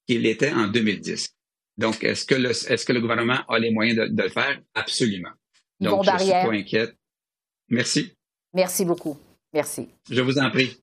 qu'il 0.07 0.25
était 0.25 0.51
en 0.51 0.67
2010. 0.67 1.35
Donc, 1.77 2.03
est-ce 2.03 2.25
que 2.25 2.35
le, 2.35 2.51
est-ce 2.51 2.85
que 2.85 2.93
le 2.93 3.01
gouvernement 3.01 3.39
a 3.47 3.57
les 3.57 3.71
moyens 3.71 4.09
de, 4.11 4.23
le 4.23 4.29
faire? 4.29 4.61
Absolument. 4.75 5.31
Donc, 5.79 6.03
je 6.03 6.11
ne 6.11 6.17
suis 6.19 6.29
pas 6.29 6.51
inquiète. 6.51 6.95
Merci. 7.69 8.15
Merci 8.53 8.85
beaucoup. 8.85 9.17
Merci. 9.53 9.89
Je 10.09 10.21
vous 10.21 10.37
en 10.37 10.49
prie. 10.51 10.82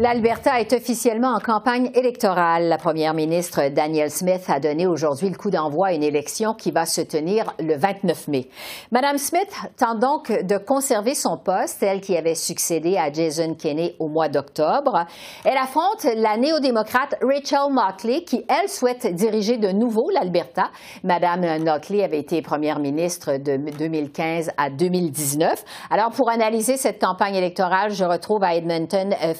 L'Alberta 0.00 0.60
est 0.60 0.72
officiellement 0.74 1.34
en 1.34 1.40
campagne 1.40 1.90
électorale. 1.92 2.68
La 2.68 2.78
première 2.78 3.14
ministre 3.14 3.68
Danielle 3.68 4.12
Smith 4.12 4.44
a 4.46 4.60
donné 4.60 4.86
aujourd'hui 4.86 5.28
le 5.28 5.34
coup 5.34 5.50
d'envoi 5.50 5.88
à 5.88 5.92
une 5.92 6.04
élection 6.04 6.54
qui 6.54 6.70
va 6.70 6.86
se 6.86 7.00
tenir 7.00 7.52
le 7.58 7.76
29 7.76 8.28
mai. 8.28 8.48
Madame 8.92 9.18
Smith 9.18 9.50
tente 9.76 9.98
donc 9.98 10.30
de 10.30 10.56
conserver 10.56 11.16
son 11.16 11.36
poste, 11.36 11.82
elle 11.82 12.00
qui 12.00 12.16
avait 12.16 12.36
succédé 12.36 12.96
à 12.96 13.12
Jason 13.12 13.54
Kenney 13.54 13.96
au 13.98 14.06
mois 14.06 14.28
d'octobre. 14.28 15.04
Elle 15.44 15.56
affronte 15.56 16.04
la 16.04 16.36
néo-démocrate 16.36 17.16
Rachel 17.20 17.74
Notley 17.74 18.22
qui, 18.22 18.44
elle, 18.48 18.68
souhaite 18.68 19.12
diriger 19.12 19.56
de 19.56 19.72
nouveau 19.72 20.10
l'Alberta. 20.10 20.70
Madame 21.02 21.40
Notley 21.64 22.04
avait 22.04 22.20
été 22.20 22.40
première 22.40 22.78
ministre 22.78 23.36
de 23.38 23.56
2015 23.76 24.52
à 24.56 24.70
2019. 24.70 25.64
Alors, 25.90 26.10
pour 26.10 26.30
analyser 26.30 26.76
cette 26.76 27.00
campagne 27.00 27.34
électorale, 27.34 27.90
je 27.90 28.04
retrouve 28.04 28.44
à 28.44 28.54
Edmonton 28.54 29.12
euh, 29.24 29.34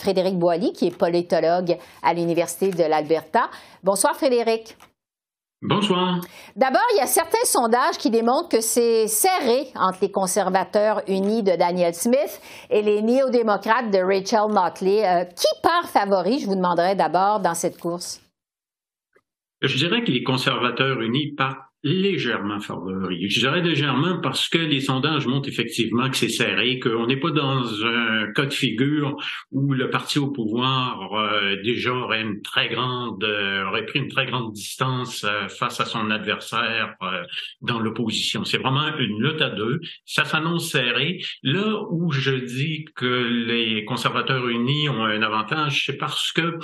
Qui 0.72 0.86
est 0.86 0.96
politologue 0.96 1.76
à 2.02 2.14
l'Université 2.14 2.70
de 2.70 2.84
l'Alberta. 2.84 3.50
Bonsoir, 3.82 4.16
Frédéric. 4.16 4.76
Bonsoir. 5.60 6.20
D'abord, 6.54 6.86
il 6.94 6.98
y 6.98 7.00
a 7.00 7.06
certains 7.06 7.44
sondages 7.44 7.98
qui 7.98 8.10
démontrent 8.10 8.48
que 8.48 8.60
c'est 8.60 9.08
serré 9.08 9.66
entre 9.74 9.98
les 10.02 10.10
conservateurs 10.10 11.02
unis 11.08 11.42
de 11.42 11.56
Daniel 11.56 11.94
Smith 11.94 12.40
et 12.70 12.80
les 12.80 13.02
néo-démocrates 13.02 13.90
de 13.90 13.98
Rachel 13.98 14.54
Notley. 14.54 15.04
Euh, 15.04 15.24
qui 15.24 15.48
part 15.62 15.88
favori, 15.88 16.38
je 16.38 16.46
vous 16.46 16.54
demanderai 16.54 16.94
d'abord, 16.94 17.40
dans 17.40 17.54
cette 17.54 17.78
course? 17.78 18.20
Je 19.60 19.76
dirais 19.76 20.04
que 20.04 20.12
les 20.12 20.22
conservateurs 20.22 21.00
unis 21.00 21.34
partent 21.36 21.67
légèrement 21.84 22.58
favori. 22.58 23.30
Je 23.30 23.40
dirais 23.40 23.62
légèrement 23.62 24.18
parce 24.20 24.48
que 24.48 24.58
les 24.58 24.80
sondages 24.80 25.26
montrent 25.26 25.48
effectivement 25.48 26.10
que 26.10 26.16
c'est 26.16 26.28
serré, 26.28 26.80
qu'on 26.80 27.06
n'est 27.06 27.18
pas 27.18 27.30
dans 27.30 27.84
un 27.84 28.32
cas 28.32 28.46
de 28.46 28.52
figure 28.52 29.16
où 29.52 29.72
le 29.72 29.88
parti 29.88 30.18
au 30.18 30.28
pouvoir 30.28 31.14
euh, 31.14 31.56
déjà 31.62 31.92
aurait 31.92 32.22
une 32.22 32.42
très 32.42 32.68
grande 32.68 33.22
euh, 33.22 33.64
aurait 33.68 33.86
pris 33.86 34.00
une 34.00 34.08
très 34.08 34.26
grande 34.26 34.52
distance 34.52 35.24
euh, 35.24 35.46
face 35.48 35.80
à 35.80 35.84
son 35.84 36.10
adversaire 36.10 36.96
dans 37.60 37.78
l'opposition. 37.78 38.44
C'est 38.44 38.58
vraiment 38.58 38.96
une 38.98 39.22
lutte 39.22 39.40
à 39.40 39.50
deux. 39.50 39.80
Ça 40.04 40.24
s'annonce 40.24 40.70
serré. 40.70 41.20
Là 41.42 41.84
où 41.90 42.10
je 42.10 42.32
dis 42.32 42.86
que 42.96 43.06
les 43.06 43.84
conservateurs 43.84 44.48
unis 44.48 44.88
ont 44.88 45.04
un 45.04 45.22
avantage, 45.22 45.84
c'est 45.86 45.96
parce 45.96 46.32
que 46.32 46.58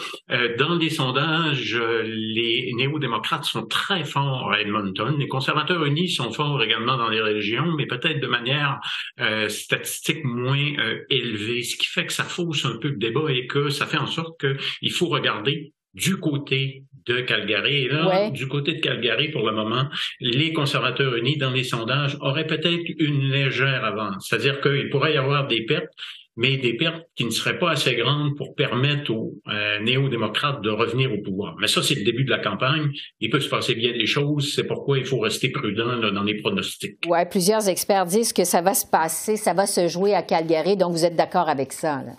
dans 0.59 0.75
les 0.75 0.90
sondages, 0.90 1.80
les 2.04 2.73
néo-démocrates 2.76 3.44
sont 3.44 3.66
très 3.66 4.04
forts 4.04 4.52
à 4.52 4.61
Edmonton 4.61 5.13
les 5.18 5.28
conservateurs 5.28 5.85
unis 5.85 6.09
sont 6.09 6.33
forts 6.33 6.62
également 6.62 6.97
dans 6.97 7.09
les 7.09 7.21
régions, 7.21 7.73
mais 7.76 7.87
peut-être 7.87 8.21
de 8.21 8.26
manière 8.26 8.80
euh, 9.21 9.49
statistique 9.49 10.25
moins 10.25 10.73
euh, 10.78 11.00
élevée, 11.11 11.62
ce 11.62 11.76
qui 11.76 11.87
fait 11.87 12.06
que 12.06 12.12
ça 12.12 12.25
fausse 12.25 12.64
un 12.64 12.78
peu 12.78 12.88
le 12.88 12.97
débat 12.97 13.30
et 13.30 13.47
que 13.47 13.68
ça 13.71 13.87
fait 13.87 13.99
en 13.99 14.06
sorte 14.06 14.40
qu'il 14.40 14.92
faut 14.92 15.06
regarder 15.06 15.73
du 15.94 16.16
côté 16.18 16.85
de 17.06 17.21
Calgary. 17.21 17.85
Et 17.85 17.88
là, 17.88 18.30
du 18.30 18.49
côté 18.49 18.75
de 18.75 18.80
Calgary, 18.80 19.30
pour 19.30 19.47
le 19.47 19.52
moment, 19.52 19.88
les 20.21 20.52
conservateurs 20.52 21.14
unis, 21.16 21.37
dans 21.37 21.50
les 21.50 21.64
sondages, 21.64 22.16
auraient 22.21 22.47
peut-être 22.47 22.85
une 22.99 23.30
légère 23.30 23.85
avance. 23.85 24.26
C'est-à-dire 24.28 24.61
qu'il 24.61 24.88
pourrait 24.90 25.14
y 25.14 25.16
avoir 25.16 25.47
des 25.47 25.64
pertes, 25.64 25.92
mais 26.36 26.56
des 26.56 26.74
pertes 26.76 27.04
qui 27.14 27.24
ne 27.24 27.30
seraient 27.30 27.58
pas 27.58 27.70
assez 27.70 27.94
grandes 27.94 28.36
pour 28.36 28.54
permettre 28.54 29.10
aux 29.12 29.34
euh, 29.48 29.80
néo-démocrates 29.80 30.62
de 30.62 30.70
revenir 30.70 31.12
au 31.12 31.18
pouvoir. 31.18 31.56
Mais 31.60 31.66
ça, 31.66 31.82
c'est 31.82 31.94
le 31.94 32.04
début 32.04 32.24
de 32.24 32.30
la 32.30 32.38
campagne. 32.38 32.90
Il 33.20 33.30
peut 33.30 33.40
se 33.40 33.48
passer 33.48 33.74
bien 33.74 33.92
des 33.92 34.06
choses. 34.06 34.52
C'est 34.54 34.66
pourquoi 34.66 34.98
il 34.98 35.04
faut 35.04 35.20
rester 35.20 35.50
prudent 35.50 35.98
dans 36.12 36.22
les 36.22 36.40
pronostics. 36.40 36.98
Oui, 37.06 37.18
plusieurs 37.30 37.68
experts 37.68 38.06
disent 38.06 38.32
que 38.32 38.44
ça 38.44 38.62
va 38.62 38.74
se 38.74 38.86
passer, 38.86 39.36
ça 39.36 39.54
va 39.54 39.66
se 39.66 39.88
jouer 39.88 40.14
à 40.14 40.22
Calgary. 40.22 40.76
Donc, 40.76 40.92
vous 40.92 41.04
êtes 41.04 41.16
d'accord 41.16 41.48
avec 41.48 41.72
ça? 41.72 42.02
Là? 42.04 42.12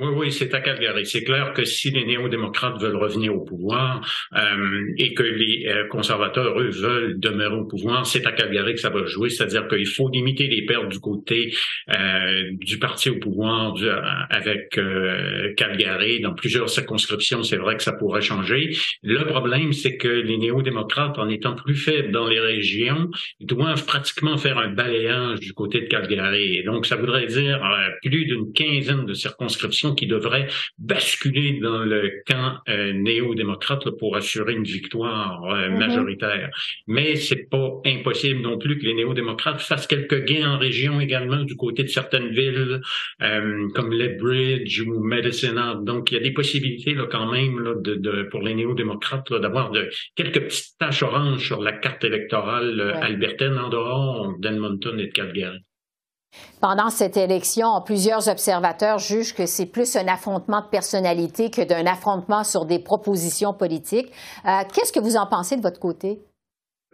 Oui, 0.00 0.10
oui, 0.14 0.32
c'est 0.32 0.54
à 0.54 0.60
Calgary. 0.60 1.04
C'est 1.06 1.24
clair 1.24 1.52
que 1.54 1.64
si 1.64 1.90
les 1.90 2.04
néo-démocrates 2.04 2.80
veulent 2.80 2.94
revenir 2.94 3.34
au 3.34 3.40
pouvoir 3.40 4.08
euh, 4.32 4.94
et 4.96 5.12
que 5.12 5.24
les 5.24 5.66
euh, 5.66 5.88
conservateurs, 5.88 6.60
eux, 6.60 6.70
veulent 6.70 7.18
demeurer 7.18 7.56
au 7.56 7.64
pouvoir, 7.64 8.06
c'est 8.06 8.24
à 8.24 8.30
Calgary 8.30 8.74
que 8.74 8.80
ça 8.80 8.90
va 8.90 9.04
jouer. 9.06 9.28
C'est-à-dire 9.28 9.66
qu'il 9.66 9.88
faut 9.88 10.08
limiter 10.08 10.46
les 10.46 10.64
pertes 10.66 10.88
du 10.88 11.00
côté 11.00 11.52
euh, 11.90 12.44
du 12.60 12.78
parti 12.78 13.10
au 13.10 13.18
pouvoir 13.18 13.74
avec 14.30 14.78
Calgary. 15.56 16.20
Dans 16.20 16.34
plusieurs 16.34 16.70
circonscriptions, 16.70 17.42
c'est 17.42 17.56
vrai 17.56 17.76
que 17.76 17.82
ça 17.82 17.92
pourrait 17.92 18.22
changer. 18.22 18.76
Le 19.02 19.24
problème, 19.24 19.72
c'est 19.72 19.96
que 19.96 20.06
les 20.06 20.38
néo-démocrates, 20.38 21.18
en 21.18 21.28
étant 21.28 21.56
plus 21.56 21.74
faibles 21.74 22.12
dans 22.12 22.28
les 22.28 22.38
régions, 22.38 23.10
doivent 23.40 23.84
pratiquement 23.84 24.36
faire 24.36 24.58
un 24.58 24.68
balayage 24.68 25.40
du 25.40 25.54
côté 25.54 25.80
de 25.80 25.86
Calgary. 25.86 26.62
Donc, 26.62 26.86
ça 26.86 26.94
voudrait 26.94 27.26
dire 27.26 27.60
plus 28.04 28.26
d'une 28.26 28.52
quinzaine 28.52 29.04
de 29.04 29.14
circonscriptions 29.14 29.87
qu'il 29.94 30.08
devrait 30.08 30.48
basculer 30.78 31.58
dans 31.60 31.84
le 31.84 32.22
camp 32.26 32.58
euh, 32.68 32.92
néo-démocrate 32.92 33.90
pour 33.98 34.16
assurer 34.16 34.54
une 34.54 34.64
victoire 34.64 35.44
euh, 35.44 35.68
mm-hmm. 35.68 35.78
majoritaire. 35.78 36.50
Mais 36.86 37.16
c'est 37.16 37.48
pas 37.50 37.80
impossible 37.86 38.40
non 38.40 38.58
plus 38.58 38.78
que 38.78 38.86
les 38.86 38.94
néo-démocrates 38.94 39.60
fassent 39.60 39.86
quelques 39.86 40.24
gains 40.24 40.50
en 40.50 40.58
région 40.58 41.00
également 41.00 41.42
du 41.42 41.56
côté 41.56 41.82
de 41.82 41.88
certaines 41.88 42.30
villes 42.30 42.80
euh, 43.22 43.68
comme 43.74 43.92
Lethbridge 43.92 44.80
ou 44.80 45.00
Medicine 45.00 45.60
Donc 45.82 46.10
il 46.10 46.14
y 46.14 46.16
a 46.18 46.22
des 46.22 46.32
possibilités 46.32 46.94
là 46.94 47.06
quand 47.10 47.30
même 47.30 47.60
là, 47.60 47.74
de, 47.74 47.94
de, 47.94 48.22
pour 48.24 48.42
les 48.42 48.54
néo-démocrates 48.54 49.32
d'avoir 49.32 49.70
de, 49.70 49.88
quelques 50.14 50.44
petites 50.44 50.78
taches 50.78 51.02
oranges 51.02 51.46
sur 51.46 51.62
la 51.62 51.72
carte 51.72 52.04
électorale 52.04 52.80
albertaine 53.02 53.58
en 53.58 53.68
dehors 53.68 54.34
d'Edmonton 54.38 54.98
et 54.98 55.06
de 55.06 55.12
Calgary. 55.12 55.58
Pendant 56.60 56.90
cette 56.90 57.16
élection, 57.16 57.80
plusieurs 57.84 58.28
observateurs 58.28 58.98
jugent 58.98 59.34
que 59.34 59.46
c'est 59.46 59.66
plus 59.66 59.94
un 59.96 60.08
affrontement 60.08 60.60
de 60.60 60.66
personnalité 60.66 61.50
que 61.50 61.62
d'un 61.62 61.86
affrontement 61.86 62.42
sur 62.42 62.64
des 62.64 62.80
propositions 62.80 63.54
politiques. 63.54 64.10
Euh, 64.44 64.62
qu'est-ce 64.72 64.92
que 64.92 65.00
vous 65.00 65.16
en 65.16 65.26
pensez 65.26 65.56
de 65.56 65.62
votre 65.62 65.78
côté? 65.78 66.20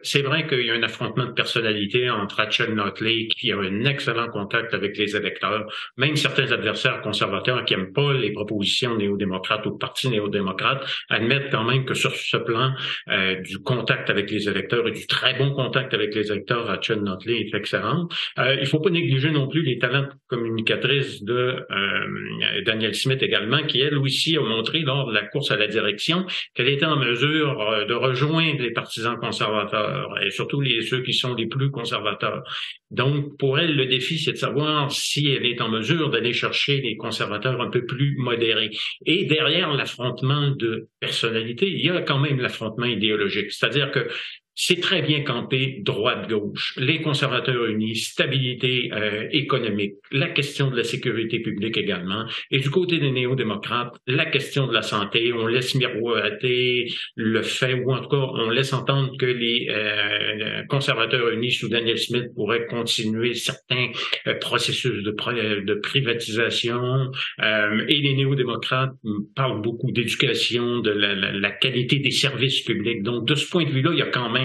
C'est 0.04 0.22
vrai 0.22 0.46
qu'il 0.46 0.64
y 0.64 0.70
a 0.70 0.74
un 0.74 0.82
affrontement 0.82 1.24
de 1.24 1.32
personnalité 1.32 2.10
entre 2.10 2.36
Rachel 2.36 2.74
Notley, 2.74 3.28
qui 3.28 3.52
a 3.52 3.58
un 3.58 3.84
excellent 3.84 4.28
contact 4.28 4.74
avec 4.74 4.96
les 4.96 5.16
électeurs, 5.16 5.66
même 5.96 6.16
certains 6.16 6.52
adversaires 6.52 7.00
conservateurs 7.00 7.64
qui 7.64 7.74
n'aiment 7.74 7.92
pas 7.92 8.12
les 8.12 8.32
propositions 8.32 8.96
néo-démocrates 8.96 9.66
ou 9.66 9.70
le 9.70 9.78
parti 9.78 10.08
néo-démocrate, 10.08 10.84
admettent 11.08 11.50
quand 11.50 11.64
même 11.64 11.84
que 11.84 11.94
sur 11.94 12.14
ce 12.14 12.36
plan 12.36 12.72
euh, 13.08 13.40
du 13.40 13.58
contact 13.58 14.10
avec 14.10 14.30
les 14.30 14.48
électeurs 14.48 14.86
et 14.86 14.92
du 14.92 15.06
très 15.06 15.34
bon 15.34 15.52
contact 15.52 15.94
avec 15.94 16.14
les 16.14 16.30
électeurs, 16.30 16.66
Rachel 16.66 17.00
Notley 17.00 17.40
est 17.40 17.54
excellente. 17.54 18.12
Euh, 18.38 18.54
il 18.54 18.60
ne 18.60 18.66
faut 18.66 18.80
pas 18.80 18.90
négliger 18.90 19.30
non 19.30 19.48
plus 19.48 19.62
les 19.62 19.78
talents 19.78 20.06
communicatrices 20.28 21.22
de 21.22 21.66
euh, 21.70 22.62
Daniel 22.66 22.94
Smith 22.94 23.22
également, 23.22 23.62
qui 23.62 23.80
elle 23.80 23.98
aussi 23.98 24.36
a 24.36 24.40
montré 24.42 24.80
lors 24.80 25.08
de 25.08 25.14
la 25.14 25.22
course 25.26 25.50
à 25.50 25.56
la 25.56 25.66
direction 25.66 26.26
qu'elle 26.54 26.68
était 26.68 26.86
en 26.86 26.96
mesure 26.96 27.60
euh, 27.60 27.84
de 27.84 27.94
rejoindre 27.94 28.60
les 28.60 28.72
partisans 28.72 29.16
conservateurs 29.16 29.93
et 30.24 30.30
surtout 30.30 30.60
les, 30.60 30.82
ceux 30.82 31.02
qui 31.02 31.12
sont 31.12 31.34
les 31.34 31.46
plus 31.46 31.70
conservateurs. 31.70 32.42
Donc, 32.90 33.36
pour 33.38 33.58
elle, 33.58 33.74
le 33.76 33.86
défi, 33.86 34.18
c'est 34.18 34.32
de 34.32 34.36
savoir 34.36 34.90
si 34.92 35.28
elle 35.28 35.46
est 35.46 35.60
en 35.60 35.68
mesure 35.68 36.10
d'aller 36.10 36.32
chercher 36.32 36.80
les 36.80 36.96
conservateurs 36.96 37.60
un 37.60 37.70
peu 37.70 37.84
plus 37.84 38.16
modérés. 38.16 38.70
Et 39.06 39.24
derrière 39.24 39.72
l'affrontement 39.74 40.50
de 40.50 40.88
personnalité, 41.00 41.68
il 41.68 41.84
y 41.84 41.90
a 41.90 42.02
quand 42.02 42.18
même 42.18 42.40
l'affrontement 42.40 42.86
idéologique. 42.86 43.50
C'est-à-dire 43.50 43.90
que 43.90 44.08
c'est 44.54 44.80
très 44.80 45.02
bien 45.02 45.22
campé 45.22 45.80
droite-gauche. 45.82 46.74
Les 46.76 47.02
conservateurs 47.02 47.66
unis, 47.66 47.96
stabilité 47.96 48.90
euh, 48.92 49.28
économique, 49.32 49.94
la 50.12 50.28
question 50.28 50.70
de 50.70 50.76
la 50.76 50.84
sécurité 50.84 51.40
publique 51.40 51.76
également. 51.76 52.24
Et 52.50 52.60
du 52.60 52.70
côté 52.70 52.98
des 52.98 53.10
néo-démocrates, 53.10 53.94
la 54.06 54.26
question 54.26 54.66
de 54.66 54.72
la 54.72 54.82
santé. 54.82 55.32
On 55.32 55.46
laisse 55.46 55.74
miroiter 55.74 56.86
le 57.16 57.42
fait, 57.42 57.74
ou 57.74 57.92
en 57.92 58.00
tout 58.00 58.08
cas, 58.08 58.16
on 58.16 58.50
laisse 58.50 58.72
entendre 58.72 59.16
que 59.18 59.26
les 59.26 59.68
euh, 59.70 60.62
conservateurs 60.68 61.28
unis 61.30 61.52
sous 61.52 61.68
Daniel 61.68 61.98
Smith 61.98 62.26
pourraient 62.34 62.66
continuer 62.66 63.34
certains 63.34 63.88
euh, 64.26 64.34
processus 64.34 65.02
de, 65.02 65.74
privatisation. 65.82 67.10
et 67.40 68.00
les 68.00 68.14
néo-démocrates 68.14 68.92
parlent 69.34 69.62
beaucoup 69.62 69.90
d'éducation, 69.90 70.78
de 70.78 70.90
la 70.90 71.50
qualité 71.50 71.98
des 71.98 72.10
services 72.10 72.62
publics. 72.62 73.02
Donc, 73.02 73.26
de 73.26 73.34
ce 73.34 73.48
point 73.48 73.64
de 73.64 73.70
vue-là, 73.70 73.90
il 73.92 73.98
y 73.98 74.02
a 74.02 74.06
quand 74.06 74.30
même 74.30 74.43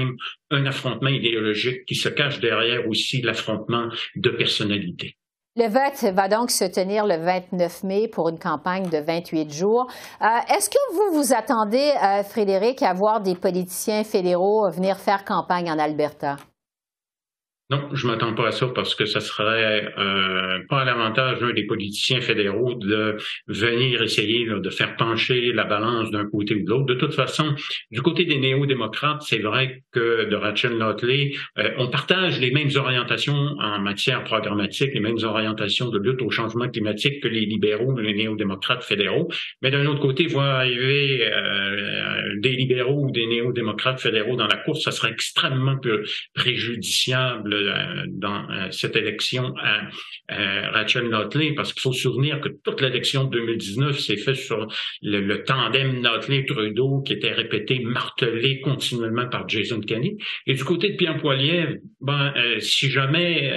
un 0.51 0.65
affrontement 0.65 1.09
idéologique 1.09 1.85
qui 1.85 1.95
se 1.95 2.09
cache 2.09 2.39
derrière 2.39 2.87
aussi 2.87 3.21
l'affrontement 3.21 3.89
de 4.15 4.29
personnalités. 4.29 5.15
Le 5.55 5.67
vote 5.67 6.13
va 6.13 6.27
donc 6.29 6.51
se 6.51 6.63
tenir 6.63 7.05
le 7.05 7.17
29 7.17 7.83
mai 7.83 8.07
pour 8.07 8.29
une 8.29 8.39
campagne 8.39 8.87
de 8.89 8.97
28 8.97 9.51
jours. 9.51 9.87
Euh, 10.21 10.25
est-ce 10.55 10.69
que 10.69 10.77
vous 10.93 11.17
vous 11.17 11.33
attendez, 11.33 11.91
euh, 12.01 12.23
Frédéric, 12.23 12.81
à 12.81 12.93
voir 12.93 13.19
des 13.19 13.35
politiciens 13.35 14.03
fédéraux 14.03 14.69
venir 14.69 14.97
faire 14.97 15.25
campagne 15.25 15.69
en 15.71 15.79
Alberta? 15.79 16.37
Non, 17.71 17.87
je 17.93 18.07
m'attends 18.07 18.33
pas 18.33 18.47
à 18.47 18.51
ça 18.51 18.65
parce 18.73 18.95
que 18.95 19.05
ça 19.05 19.19
serait 19.19 19.93
euh, 19.95 20.57
pas 20.69 20.81
à 20.81 20.85
l'avantage 20.85 21.39
des 21.53 21.67
politiciens 21.67 22.19
fédéraux 22.19 22.73
de 22.73 23.17
venir 23.47 24.01
essayer 24.01 24.47
de 24.47 24.69
faire 24.71 24.95
pencher 24.95 25.53
la 25.53 25.65
balance 25.65 26.09
d'un 26.09 26.25
côté 26.25 26.55
ou 26.55 26.63
de 26.63 26.67
l'autre. 26.67 26.87
De 26.87 26.95
toute 26.95 27.13
façon, 27.13 27.53
du 27.91 28.01
côté 28.01 28.25
des 28.25 28.39
néo-démocrates, 28.39 29.21
c'est 29.21 29.37
vrai 29.37 29.83
que 29.91 30.27
de 30.27 30.35
Rachel 30.35 30.79
Notley, 30.79 31.33
euh, 31.59 31.69
on 31.77 31.89
partage 31.89 32.39
les 32.39 32.49
mêmes 32.49 32.71
orientations 32.75 33.35
en 33.35 33.77
matière 33.77 34.23
programmatique, 34.23 34.95
les 34.95 34.99
mêmes 34.99 35.19
orientations 35.23 35.89
de 35.89 35.99
lutte 35.99 36.23
au 36.23 36.31
changement 36.31 36.69
climatique 36.69 37.21
que 37.21 37.27
les 37.27 37.45
libéraux, 37.45 37.95
les 37.99 38.15
néo-démocrates 38.15 38.83
fédéraux. 38.83 39.29
Mais 39.61 39.69
d'un 39.69 39.85
autre 39.85 40.01
côté, 40.01 40.25
voir 40.25 40.55
arriver 40.55 41.31
euh, 41.31 42.33
des 42.39 42.53
libéraux 42.53 43.05
ou 43.05 43.11
des 43.11 43.27
néo-démocrates 43.27 43.99
fédéraux 43.99 44.35
dans 44.35 44.47
la 44.47 44.57
course, 44.57 44.81
ça 44.81 44.91
serait 44.91 45.11
extrêmement 45.11 45.77
préjudiciable 46.33 47.58
euh, 47.67 48.05
dans 48.07 48.49
euh, 48.49 48.71
cette 48.71 48.95
élection 48.95 49.53
à 49.61 49.89
Rachel 50.71 51.09
Notley, 51.09 51.53
parce 51.55 51.73
qu'il 51.73 51.81
faut 51.81 51.91
se 51.91 52.03
souvenir 52.03 52.39
que 52.39 52.49
toute 52.63 52.81
l'élection 52.81 53.23
de 53.23 53.31
2019 53.31 53.97
s'est 53.97 54.17
faite 54.17 54.35
sur 54.35 54.67
le, 55.01 55.43
tandem 55.43 56.01
Notley-Trudeau 56.01 57.01
qui 57.01 57.13
était 57.13 57.31
répété, 57.31 57.79
martelé 57.79 58.59
continuellement 58.59 59.27
par 59.27 59.49
Jason 59.49 59.79
Kenney. 59.79 60.17
Et 60.45 60.53
du 60.53 60.63
côté 60.63 60.89
de 60.89 60.97
Pierre 60.97 61.17
Poilievre, 61.17 61.77
ben, 62.01 62.31
euh, 62.37 62.59
si 62.59 62.91
jamais 62.91 63.51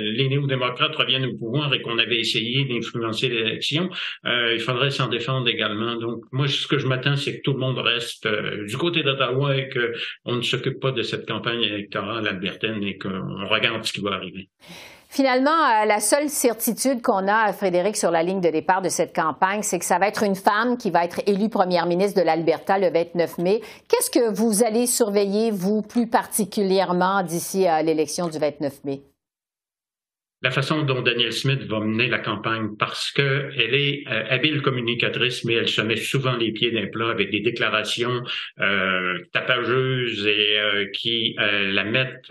les 0.00 0.28
néo-démocrates 0.28 0.96
reviennent 0.96 1.26
au 1.26 1.36
pouvoir 1.36 1.74
et 1.74 1.82
qu'on 1.82 1.98
avait 1.98 2.20
essayé 2.20 2.64
d'influencer 2.64 3.28
l'élection, 3.28 3.90
il 4.24 4.60
faudrait 4.60 4.90
s'en 4.90 5.08
défendre 5.08 5.48
également. 5.48 5.96
Donc, 5.96 6.22
moi, 6.32 6.48
ce 6.48 6.66
que 6.66 6.78
je 6.78 6.86
m'attends, 6.86 7.16
c'est 7.16 7.36
que 7.36 7.42
tout 7.42 7.52
le 7.52 7.58
monde 7.58 7.78
reste 7.78 8.26
du 8.66 8.76
côté 8.78 9.02
d'Ottawa 9.02 9.58
et 9.58 9.68
qu'on 9.68 10.36
ne 10.36 10.42
s'occupe 10.42 10.80
pas 10.80 10.92
de 10.92 11.02
cette 11.02 11.28
campagne 11.28 11.62
électorale 11.62 12.26
albertaine 12.26 12.82
et 12.82 12.98
qu'on 12.98 13.43
on 13.44 13.48
regarde 13.48 13.84
ce 13.84 13.92
qui 13.92 14.00
va 14.00 14.14
arriver. 14.14 14.48
Finalement, 15.14 15.50
euh, 15.50 15.84
la 15.84 16.00
seule 16.00 16.28
certitude 16.28 17.00
qu'on 17.00 17.28
a, 17.28 17.52
Frédéric, 17.52 17.96
sur 17.96 18.10
la 18.10 18.24
ligne 18.24 18.40
de 18.40 18.50
départ 18.50 18.82
de 18.82 18.88
cette 18.88 19.14
campagne, 19.14 19.62
c'est 19.62 19.78
que 19.78 19.84
ça 19.84 19.98
va 20.00 20.08
être 20.08 20.24
une 20.24 20.34
femme 20.34 20.76
qui 20.76 20.90
va 20.90 21.04
être 21.04 21.20
élue 21.26 21.48
première 21.48 21.86
ministre 21.86 22.20
de 22.20 22.26
l'Alberta 22.26 22.78
le 22.78 22.90
29 22.90 23.38
mai. 23.38 23.60
Qu'est-ce 23.88 24.10
que 24.10 24.34
vous 24.34 24.64
allez 24.64 24.88
surveiller, 24.88 25.52
vous, 25.52 25.82
plus 25.82 26.08
particulièrement 26.08 27.22
d'ici 27.22 27.64
à 27.64 27.82
l'élection 27.84 28.26
du 28.26 28.38
29 28.38 28.82
mai? 28.82 29.02
La 30.44 30.50
façon 30.50 30.82
dont 30.82 31.00
Daniel 31.00 31.32
Smith 31.32 31.62
va 31.62 31.80
mener 31.80 32.06
la 32.06 32.18
campagne 32.18 32.76
parce 32.78 33.10
qu'elle 33.10 33.74
est 33.74 34.04
euh, 34.06 34.24
habile 34.28 34.60
communicatrice, 34.60 35.42
mais 35.46 35.54
elle 35.54 35.68
se 35.68 35.80
met 35.80 35.96
souvent 35.96 36.36
les 36.36 36.52
pieds 36.52 36.70
d'un 36.70 36.86
plat 36.86 37.08
avec 37.08 37.30
des 37.30 37.40
déclarations 37.40 38.22
euh, 38.60 39.20
tapageuses 39.32 40.26
et 40.26 40.58
euh, 40.58 40.86
qui 40.92 41.34
euh, 41.38 41.72
la 41.72 41.84
mettent 41.84 42.30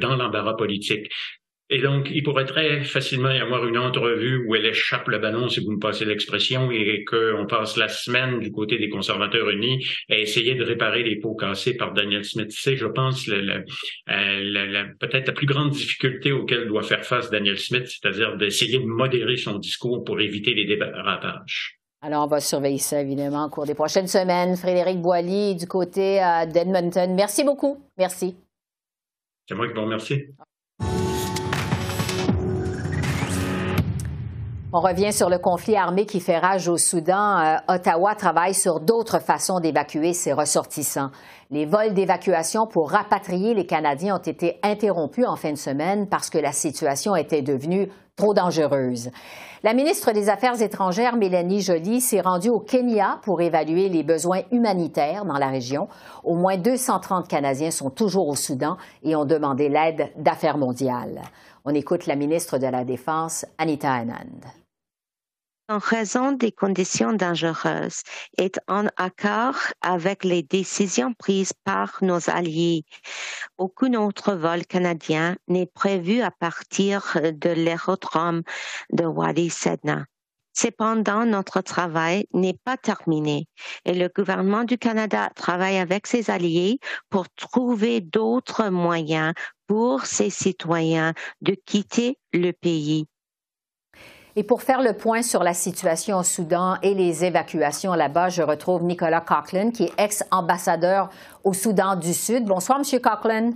dans 0.00 0.16
l'embarras 0.16 0.54
politique. 0.54 1.08
Et 1.74 1.80
donc, 1.80 2.10
il 2.12 2.22
pourrait 2.22 2.44
très 2.44 2.84
facilement 2.84 3.30
y 3.30 3.38
avoir 3.38 3.66
une 3.66 3.78
entrevue 3.78 4.44
où 4.46 4.54
elle 4.54 4.66
échappe 4.66 5.08
le 5.08 5.18
ballon, 5.18 5.48
si 5.48 5.64
vous 5.64 5.70
me 5.70 5.78
passez 5.78 6.04
l'expression, 6.04 6.70
et 6.70 7.02
qu'on 7.06 7.46
passe 7.46 7.78
la 7.78 7.88
semaine 7.88 8.40
du 8.40 8.52
côté 8.52 8.76
des 8.76 8.90
conservateurs 8.90 9.48
unis 9.48 9.82
à 10.10 10.18
essayer 10.18 10.54
de 10.54 10.64
réparer 10.64 11.02
les 11.02 11.16
pots 11.16 11.34
cassés 11.34 11.74
par 11.74 11.94
Daniel 11.94 12.26
Smith. 12.26 12.50
C'est, 12.50 12.76
je 12.76 12.84
pense, 12.84 13.26
le, 13.26 13.64
peut-être 14.98 15.28
la 15.28 15.32
plus 15.32 15.46
grande 15.46 15.70
difficulté 15.70 16.30
auquel 16.30 16.68
doit 16.68 16.82
faire 16.82 17.06
face 17.06 17.30
Daniel 17.30 17.58
Smith, 17.58 17.86
c'est-à-dire 17.86 18.36
d'essayer 18.36 18.78
de 18.78 18.84
modérer 18.84 19.38
son 19.38 19.58
discours 19.58 20.04
pour 20.04 20.20
éviter 20.20 20.52
les 20.52 20.66
dérapages. 20.66 21.78
Alors, 22.02 22.24
on 22.24 22.28
va 22.28 22.40
surveiller 22.40 22.76
ça, 22.76 23.00
évidemment, 23.00 23.46
au 23.46 23.48
cours 23.48 23.64
des 23.64 23.74
prochaines 23.74 24.08
semaines. 24.08 24.58
Frédéric 24.58 25.00
Boilly, 25.00 25.54
du 25.54 25.66
côté 25.66 26.22
euh, 26.22 26.44
d'Edmonton. 26.44 27.14
Merci 27.14 27.44
beaucoup. 27.44 27.82
Merci. 27.96 28.36
C'est 29.48 29.54
moi 29.54 29.68
qui 29.68 29.72
vous 29.72 29.80
remercie. 29.80 30.26
On 34.74 34.80
revient 34.80 35.12
sur 35.12 35.28
le 35.28 35.36
conflit 35.36 35.76
armé 35.76 36.06
qui 36.06 36.18
fait 36.18 36.38
rage 36.38 36.66
au 36.66 36.78
Soudan. 36.78 37.38
Euh, 37.38 37.56
Ottawa 37.68 38.14
travaille 38.14 38.54
sur 38.54 38.80
d'autres 38.80 39.18
façons 39.18 39.60
d'évacuer 39.60 40.14
ses 40.14 40.32
ressortissants. 40.32 41.10
Les 41.50 41.66
vols 41.66 41.92
d'évacuation 41.92 42.66
pour 42.66 42.90
rapatrier 42.90 43.52
les 43.52 43.66
Canadiens 43.66 44.16
ont 44.16 44.22
été 44.22 44.58
interrompus 44.62 45.26
en 45.28 45.36
fin 45.36 45.50
de 45.52 45.58
semaine 45.58 46.08
parce 46.08 46.30
que 46.30 46.38
la 46.38 46.52
situation 46.52 47.14
était 47.14 47.42
devenue 47.42 47.90
trop 48.16 48.32
dangereuse. 48.32 49.10
La 49.62 49.74
ministre 49.74 50.12
des 50.12 50.30
Affaires 50.30 50.62
étrangères, 50.62 51.16
Mélanie 51.16 51.60
Joly, 51.60 52.00
s'est 52.00 52.22
rendue 52.22 52.48
au 52.48 52.60
Kenya 52.60 53.18
pour 53.24 53.42
évaluer 53.42 53.90
les 53.90 54.02
besoins 54.02 54.40
humanitaires 54.52 55.26
dans 55.26 55.38
la 55.38 55.48
région. 55.48 55.86
Au 56.24 56.34
moins 56.34 56.56
230 56.56 57.28
Canadiens 57.28 57.70
sont 57.70 57.90
toujours 57.90 58.26
au 58.26 58.36
Soudan 58.36 58.78
et 59.02 59.14
ont 59.16 59.26
demandé 59.26 59.68
l'aide 59.68 60.12
d'affaires 60.16 60.56
mondiales. 60.56 61.20
On 61.66 61.74
écoute 61.74 62.06
la 62.06 62.16
ministre 62.16 62.56
de 62.56 62.66
la 62.66 62.84
Défense, 62.84 63.44
Anita 63.58 63.92
Anand 63.92 64.61
en 65.68 65.78
raison 65.78 66.32
des 66.32 66.52
conditions 66.52 67.12
dangereuses, 67.12 68.02
est 68.38 68.60
en 68.68 68.86
accord 68.96 69.56
avec 69.80 70.24
les 70.24 70.42
décisions 70.42 71.14
prises 71.14 71.52
par 71.64 71.98
nos 72.02 72.28
alliés. 72.28 72.84
Aucun 73.58 73.94
autre 73.94 74.34
vol 74.34 74.66
canadien 74.66 75.36
n'est 75.48 75.66
prévu 75.66 76.20
à 76.20 76.30
partir 76.30 77.16
de 77.22 77.50
l'aérodrome 77.50 78.42
de 78.92 79.04
Wadi 79.04 79.50
Sedna. 79.50 80.04
Cependant, 80.54 81.24
notre 81.24 81.62
travail 81.62 82.26
n'est 82.34 82.58
pas 82.64 82.76
terminé 82.76 83.46
et 83.86 83.94
le 83.94 84.08
gouvernement 84.14 84.64
du 84.64 84.76
Canada 84.76 85.30
travaille 85.34 85.78
avec 85.78 86.06
ses 86.06 86.30
alliés 86.30 86.78
pour 87.08 87.30
trouver 87.30 88.00
d'autres 88.02 88.68
moyens 88.68 89.32
pour 89.66 90.04
ses 90.04 90.28
citoyens 90.28 91.14
de 91.40 91.56
quitter 91.64 92.18
le 92.34 92.52
pays. 92.52 93.06
Et 94.34 94.42
pour 94.42 94.62
faire 94.62 94.80
le 94.80 94.94
point 94.94 95.22
sur 95.22 95.42
la 95.42 95.52
situation 95.52 96.18
au 96.18 96.22
Soudan 96.22 96.76
et 96.82 96.94
les 96.94 97.24
évacuations 97.24 97.94
là-bas, 97.94 98.30
je 98.30 98.42
retrouve 98.42 98.82
Nicolas 98.82 99.20
Coughlin, 99.20 99.70
qui 99.70 99.84
est 99.84 99.92
ex-ambassadeur 99.98 101.10
au 101.44 101.52
Soudan 101.52 101.96
du 101.96 102.14
Sud. 102.14 102.44
Bonsoir, 102.44 102.78
Monsieur 102.78 102.98
Coughlin. 102.98 103.50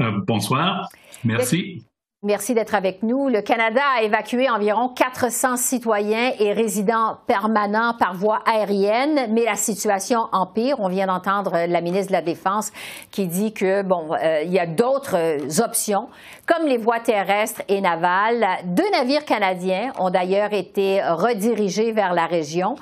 Euh, 0.00 0.12
bonsoir. 0.26 0.88
Merci. 1.24 1.84
Merci 2.22 2.52
d'être 2.52 2.74
avec 2.74 3.02
nous. 3.02 3.30
Le 3.30 3.40
Canada 3.40 3.80
a 3.96 4.02
évacué 4.02 4.50
environ 4.50 4.90
400 4.90 5.56
citoyens 5.56 6.32
et 6.38 6.52
résidents 6.52 7.16
permanents 7.26 7.94
par 7.98 8.12
voie 8.12 8.42
aérienne, 8.44 9.32
mais 9.32 9.46
la 9.46 9.56
situation 9.56 10.28
empire. 10.32 10.76
On 10.80 10.88
vient 10.88 11.06
d'entendre 11.06 11.64
la 11.66 11.80
ministre 11.80 12.08
de 12.08 12.12
la 12.12 12.20
Défense 12.20 12.72
qui 13.10 13.26
dit 13.26 13.54
que 13.54 13.80
bon, 13.80 14.12
euh, 14.12 14.42
il 14.42 14.52
y 14.52 14.58
a 14.58 14.66
d'autres 14.66 15.16
euh, 15.16 15.64
options, 15.64 16.10
comme 16.44 16.66
les 16.66 16.76
voies 16.76 17.00
terrestres 17.00 17.62
et 17.68 17.80
navales. 17.80 18.46
Deux 18.64 18.90
navires 18.90 19.24
canadiens 19.24 19.90
ont 19.98 20.10
d'ailleurs 20.10 20.52
été 20.52 21.00
redirigés 21.02 21.92
vers 21.92 22.12
la 22.12 22.26
région. 22.26 22.74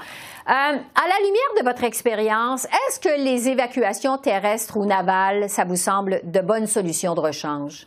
Euh, 0.48 0.51
à 0.51 0.72
la 0.74 1.18
lumière 1.24 1.61
de 1.61 1.64
votre 1.64 1.85
expérience, 1.85 2.64
est-ce 2.64 2.98
que 2.98 3.22
les 3.22 3.48
évacuations 3.48 4.18
terrestres 4.18 4.79
ou 4.79 4.85
navales, 4.85 5.48
ça 5.48 5.64
vous 5.64 5.77
semble 5.77 6.22
de 6.24 6.40
bonnes 6.40 6.66
solutions 6.66 7.14
de 7.14 7.20
rechange? 7.20 7.87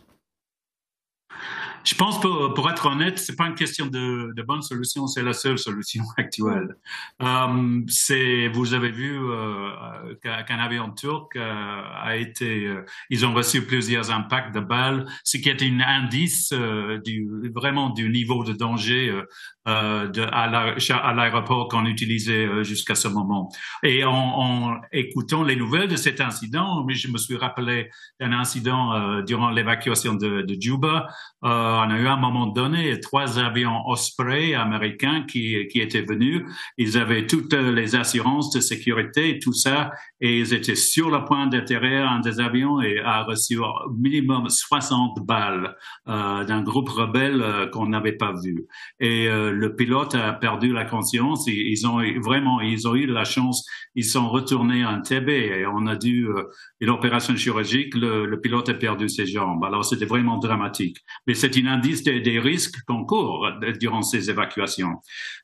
Je 1.83 1.95
pense, 1.95 2.19
pour, 2.19 2.53
pour 2.53 2.69
être 2.69 2.85
honnête, 2.85 3.17
c'est 3.17 3.35
pas 3.35 3.47
une 3.47 3.55
question 3.55 3.87
de, 3.87 4.33
de 4.35 4.41
bonne 4.43 4.61
solution, 4.61 5.07
c'est 5.07 5.23
la 5.23 5.33
seule 5.33 5.57
solution 5.57 6.03
actuelle. 6.17 6.75
Euh, 7.21 7.81
vous 8.53 8.73
avez 8.73 8.91
vu 8.91 9.17
euh, 9.19 10.15
qu'un 10.21 10.59
avion 10.59 10.91
turc 10.91 11.35
euh, 11.35 11.81
a 12.03 12.15
été, 12.17 12.71
ils 13.09 13.25
ont 13.25 13.33
reçu 13.33 13.65
plusieurs 13.65 14.11
impacts 14.11 14.53
de 14.53 14.59
balles, 14.59 15.05
ce 15.23 15.37
qui 15.37 15.49
est 15.49 15.61
un 15.63 15.79
indice 15.79 16.53
du, 17.03 17.27
vraiment 17.55 17.89
du 17.89 18.09
niveau 18.09 18.43
de 18.43 18.53
danger 18.53 19.13
à 19.65 21.13
l'aéroport 21.15 21.67
qu'on 21.67 21.85
utilisait 21.85 22.63
jusqu'à 22.63 22.95
ce 22.95 23.07
moment. 23.07 23.51
Et 23.83 24.03
en, 24.03 24.79
écoutant 24.91 25.43
les 25.43 25.55
nouvelles 25.55 25.87
de 25.87 25.95
cet 25.95 26.21
incident, 26.21 26.85
je 26.89 27.07
me 27.07 27.17
suis 27.17 27.37
rappelé 27.37 27.89
d'un 28.19 28.33
incident 28.33 29.21
durant 29.21 29.49
l'évacuation 29.49 30.13
de, 30.13 30.41
de 30.41 30.61
Juba. 30.61 31.07
On 31.71 31.89
a 31.89 31.99
eu 31.99 32.07
à 32.07 32.13
un 32.13 32.17
moment 32.17 32.47
donné 32.47 32.99
trois 32.99 33.39
avions 33.39 33.87
Osprey 33.87 34.53
américains 34.53 35.23
qui, 35.27 35.67
qui 35.67 35.79
étaient 35.79 36.01
venus. 36.01 36.43
Ils 36.77 36.97
avaient 36.97 37.27
toutes 37.27 37.53
les 37.53 37.95
assurances 37.95 38.51
de 38.51 38.59
sécurité 38.59 39.39
tout 39.39 39.53
ça, 39.53 39.91
et 40.19 40.39
ils 40.39 40.53
étaient 40.53 40.75
sur 40.75 41.09
le 41.09 41.25
point 41.25 41.47
d'atterrir 41.47 42.09
un 42.09 42.19
des 42.19 42.39
avions 42.39 42.81
et 42.81 42.99
a 42.99 43.23
reçu 43.23 43.57
au 43.57 43.89
minimum 43.97 44.49
60 44.49 45.25
balles 45.25 45.75
euh, 46.07 46.43
d'un 46.43 46.61
groupe 46.61 46.89
rebelle 46.89 47.41
euh, 47.41 47.67
qu'on 47.67 47.87
n'avait 47.87 48.13
pas 48.13 48.33
vu. 48.43 48.65
Et 48.99 49.27
euh, 49.27 49.51
le 49.51 49.75
pilote 49.75 50.15
a 50.15 50.33
perdu 50.33 50.73
la 50.73 50.85
conscience. 50.85 51.45
Ils, 51.47 51.71
ils 51.71 51.87
ont 51.87 52.01
vraiment, 52.21 52.61
ils 52.61 52.87
ont 52.87 52.95
eu 52.95 53.05
la 53.05 53.23
chance. 53.23 53.65
Ils 53.95 54.05
sont 54.05 54.29
retournés 54.29 54.85
en 54.85 55.01
TB 55.01 55.29
et 55.29 55.65
on 55.65 55.87
a 55.87 55.95
dû 55.95 56.27
euh, 56.27 56.43
une 56.79 56.89
opération 56.89 57.35
chirurgique. 57.35 57.95
Le, 57.95 58.25
le 58.25 58.41
pilote 58.41 58.69
a 58.69 58.73
perdu 58.73 59.09
ses 59.09 59.25
jambes. 59.25 59.63
Alors 59.63 59.85
c'était 59.85 60.05
vraiment 60.05 60.37
dramatique. 60.37 60.97
Mais 61.27 61.33
c'est 61.33 61.55
un 61.65 61.73
indice 61.73 62.03
des, 62.03 62.39
risques 62.39 62.83
qu'on 62.87 63.05
court 63.05 63.49
durant 63.79 64.01
ces 64.01 64.29
évacuations. 64.29 64.95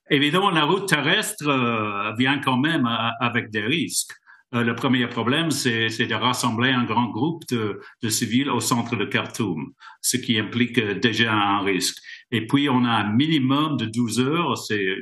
Évidemment, 0.09 0.51
la 0.51 0.63
route 0.63 0.87
terrestre 0.87 1.47
euh, 1.47 2.13
vient 2.17 2.39
quand 2.39 2.57
même 2.57 2.85
à, 2.85 3.13
avec 3.19 3.49
des 3.49 3.61
risques. 3.61 4.13
Euh, 4.55 4.63
le 4.63 4.75
premier 4.75 5.07
problème, 5.07 5.51
c'est 5.51 5.89
de 5.89 6.15
rassembler 6.15 6.69
un 6.69 6.85
grand 6.85 7.09
groupe 7.09 7.43
de, 7.49 8.09
civils 8.09 8.49
au 8.49 8.61
centre 8.61 8.95
de 8.95 9.03
Khartoum, 9.03 9.73
ce 10.01 10.15
qui 10.15 10.39
implique 10.39 10.79
déjà 10.79 11.33
un 11.33 11.59
risque. 11.59 11.97
Et 12.31 12.47
puis, 12.47 12.69
on 12.69 12.85
a 12.85 12.89
un 12.89 13.13
minimum 13.13 13.75
de 13.77 13.85
12 13.85 14.19
heures, 14.21 14.53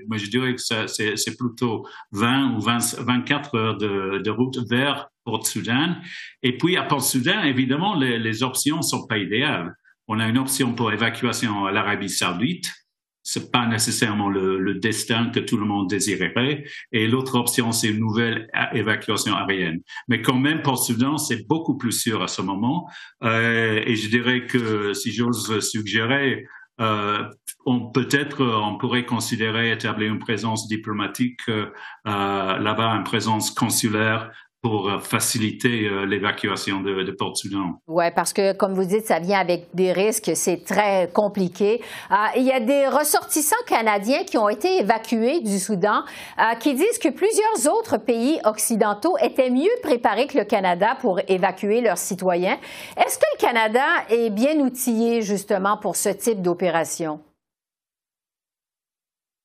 moi 0.08 0.18
je 0.18 0.30
dirais 0.30 0.56
que 0.56 0.62
c'est 0.62 1.38
plutôt 1.38 1.86
20 2.12 2.56
ou 2.56 2.60
20, 2.62 3.02
24 3.02 3.56
heures 3.56 3.78
de, 3.78 4.30
route 4.30 4.58
vers 4.70 5.10
Port-Soudan. 5.26 5.96
Et 6.42 6.58
puis, 6.58 6.76
à 6.76 6.84
Port-Soudan, 6.84 7.44
évidemment, 7.44 7.96
les, 7.96 8.18
les 8.18 8.42
options 8.42 8.82
sont 8.82 9.06
pas 9.06 9.18
idéales. 9.20 9.76
On 10.08 10.20
a 10.20 10.28
une 10.28 10.38
option 10.38 10.74
pour 10.74 10.92
évacuation 10.92 11.66
à 11.66 11.72
l'Arabie 11.72 12.10
saoudite, 12.10 12.72
c'est 13.26 13.52
pas 13.52 13.66
nécessairement 13.66 14.30
le, 14.30 14.60
le, 14.60 14.76
destin 14.76 15.32
que 15.32 15.40
tout 15.40 15.58
le 15.58 15.66
monde 15.66 15.90
désirerait. 15.90 16.64
Et 16.92 17.08
l'autre 17.08 17.40
option, 17.40 17.72
c'est 17.72 17.90
une 17.90 18.00
nouvelle 18.00 18.48
évacuation 18.72 19.36
aérienne. 19.36 19.82
Mais 20.08 20.22
quand 20.22 20.38
même, 20.38 20.62
pour 20.62 20.78
Soudan, 20.78 21.18
c'est 21.18 21.48
beaucoup 21.48 21.76
plus 21.76 21.92
sûr 21.92 22.22
à 22.22 22.28
ce 22.28 22.44
moment. 22.44 22.88
Euh, 23.24 23.82
et 23.84 23.96
je 23.96 24.10
dirais 24.10 24.46
que 24.46 24.94
si 24.94 25.12
j'ose 25.12 25.60
suggérer, 25.68 26.46
euh, 26.80 27.24
on 27.66 27.90
peut-être 27.90 28.46
on 28.46 28.78
pourrait 28.78 29.06
considérer 29.06 29.72
établir 29.72 30.12
une 30.12 30.20
présence 30.20 30.68
diplomatique 30.68 31.40
euh, 31.48 31.72
là-bas, 32.06 32.92
une 32.92 33.04
présence 33.04 33.50
consulaire 33.50 34.30
pour 34.66 34.90
euh, 34.90 34.98
faciliter 34.98 35.88
euh, 35.88 36.08
l'évacuation 36.08 36.82
de, 36.82 37.04
de 37.04 37.12
Port-Soudan. 37.12 37.80
Oui, 37.88 38.06
parce 38.16 38.34
que, 38.34 38.52
comme 38.54 38.74
vous 38.74 38.86
dites, 38.86 39.06
ça 39.06 39.20
vient 39.20 39.40
avec 39.40 39.68
des 39.76 39.92
risques, 39.92 40.32
c'est 40.34 40.66
très 40.66 41.08
compliqué. 41.14 41.84
Euh, 42.10 42.16
il 42.36 42.42
y 42.42 42.52
a 42.52 42.60
des 42.60 42.88
ressortissants 42.88 43.64
canadiens 43.68 44.24
qui 44.24 44.40
ont 44.40 44.50
été 44.50 44.80
évacués 44.80 45.42
du 45.42 45.60
Soudan 45.60 46.02
qui 46.60 46.74
disent 46.74 46.98
que 46.98 47.10
plusieurs 47.10 47.76
autres 47.76 47.98
pays 47.98 48.40
occidentaux 48.44 49.16
étaient 49.22 49.52
mieux 49.52 49.70
préparés 49.84 50.26
que 50.26 50.40
le 50.40 50.46
Canada 50.46 50.98
pour 51.00 51.20
évacuer 51.28 51.82
leurs 51.82 52.00
citoyens. 52.00 52.58
Est-ce 52.98 53.20
que 53.20 53.26
le 53.36 53.40
Canada 53.40 53.86
est 54.10 54.32
bien 54.32 54.56
outillé 54.60 55.22
justement 55.22 55.78
pour 55.78 55.96
ce 55.96 56.10
type 56.10 56.42
d'opération? 56.42 57.20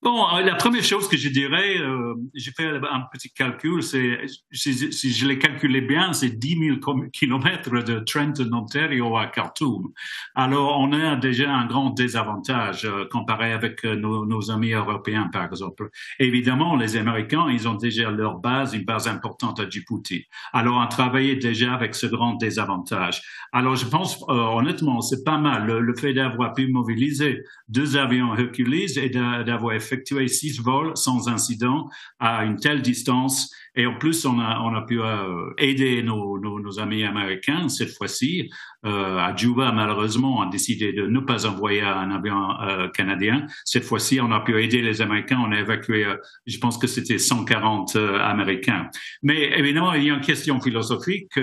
Bon, 0.03 0.25
euh, 0.35 0.41
la 0.41 0.55
première 0.55 0.83
chose 0.83 1.09
que 1.09 1.19
je 1.19 1.29
dirais, 1.29 1.79
euh, 1.79 2.15
j'ai 2.35 2.53
fait 2.53 2.67
un 2.67 3.03
petit 3.13 3.31
calcul, 3.31 3.83
c'est 3.83 4.21
si, 4.51 4.93
si, 4.95 5.13
je 5.13 5.29
l'ai 5.29 5.39
calculé 5.39 5.83
bien, 5.83 6.15
c'est 6.15 6.31
10 6.31 6.81
000 6.83 7.11
kilomètres 7.13 7.83
de 7.83 7.99
Trenton, 7.99 8.49
Ontario 8.51 9.15
à 9.19 9.27
Khartoum. 9.27 9.93
Alors, 10.35 10.79
on 10.79 10.95
a 10.95 11.17
déjà 11.17 11.53
un 11.55 11.67
grand 11.67 11.91
désavantage 11.91 12.87
euh, 12.87 13.05
comparé 13.11 13.53
avec 13.53 13.85
euh, 13.85 13.95
nos, 13.95 14.25
nos, 14.25 14.51
amis 14.51 14.73
européens, 14.73 15.29
par 15.31 15.45
exemple. 15.45 15.91
Évidemment, 16.19 16.77
les 16.77 16.97
Américains, 16.97 17.51
ils 17.51 17.69
ont 17.69 17.75
déjà 17.75 18.11
leur 18.11 18.39
base, 18.39 18.73
une 18.73 18.87
base 18.87 19.07
importante 19.07 19.61
à 19.61 19.69
Djibouti. 19.69 20.25
Alors, 20.55 20.83
on 20.83 20.89
travaillait 20.89 21.37
déjà 21.37 21.75
avec 21.75 21.95
ce 21.95 22.07
grand 22.07 22.37
désavantage. 22.37 23.21
Alors, 23.53 23.77
je 23.77 23.85
pense, 23.85 24.17
euh, 24.31 24.33
honnêtement, 24.33 25.03
c'est 25.03 25.25
pas 25.25 25.37
mal 25.37 25.67
le, 25.67 25.81
le 25.81 25.95
fait 25.95 26.15
d'avoir 26.15 26.55
pu 26.55 26.69
mobiliser 26.69 27.43
deux 27.69 27.99
avions 27.99 28.35
Hercules 28.35 28.99
et 28.99 29.11
d'avoir 29.11 29.75
effectué 29.90 30.29
six 30.29 30.61
vols 30.61 30.96
sans 30.96 31.29
incident 31.29 31.88
à 32.18 32.44
une 32.44 32.57
telle 32.57 32.83
distance. 32.83 33.53
Et 33.76 33.87
en 33.87 33.96
plus, 33.96 34.24
on 34.24 34.38
a, 34.40 34.61
on 34.61 34.74
a 34.74 34.83
pu 34.83 35.00
euh, 35.00 35.50
aider 35.59 36.03
nos, 36.03 36.79
amis 36.79 37.05
américains 37.05 37.68
cette 37.68 37.90
fois-ci. 37.90 38.50
Euh, 38.85 39.18
à 39.18 39.35
Juba, 39.35 39.72
malheureusement, 39.72 40.38
on 40.38 40.42
a 40.42 40.50
décidé 40.50 40.92
de 40.92 41.07
ne 41.07 41.20
pas 41.20 41.46
envoyer 41.46 41.83
un 41.83 42.11
avion 42.11 42.61
euh, 42.61 42.88
canadien. 42.88 43.46
Cette 43.64 43.85
fois-ci, 43.85 44.20
on 44.20 44.31
a 44.33 44.40
pu 44.40 44.62
aider 44.62 44.83
les 44.83 45.03
Américains. 45.03 45.40
On 45.44 45.53
a 45.53 45.59
évacué, 45.59 46.05
euh, 46.05 46.16
je 46.46 46.59
pense 46.59 46.79
que 46.79 46.87
c'était 46.87 47.18
140 47.18 47.96
euh, 47.96 48.18
Américains. 48.20 48.88
Mais 49.22 49.59
évidemment, 49.59 49.94
il 49.94 50.05
y 50.05 50.11
a 50.11 50.14
une 50.14 50.20
question 50.20 50.61
philosophique 50.61 51.38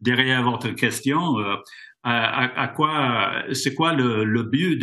derrière 0.00 0.42
votre 0.42 0.70
question 0.70 1.36
à, 2.08 2.62
à, 2.64 2.68
quoi, 2.68 2.94
c'est 3.52 3.74
quoi 3.74 3.90
le, 4.00 4.24
le 4.24 4.42
but 4.54 4.76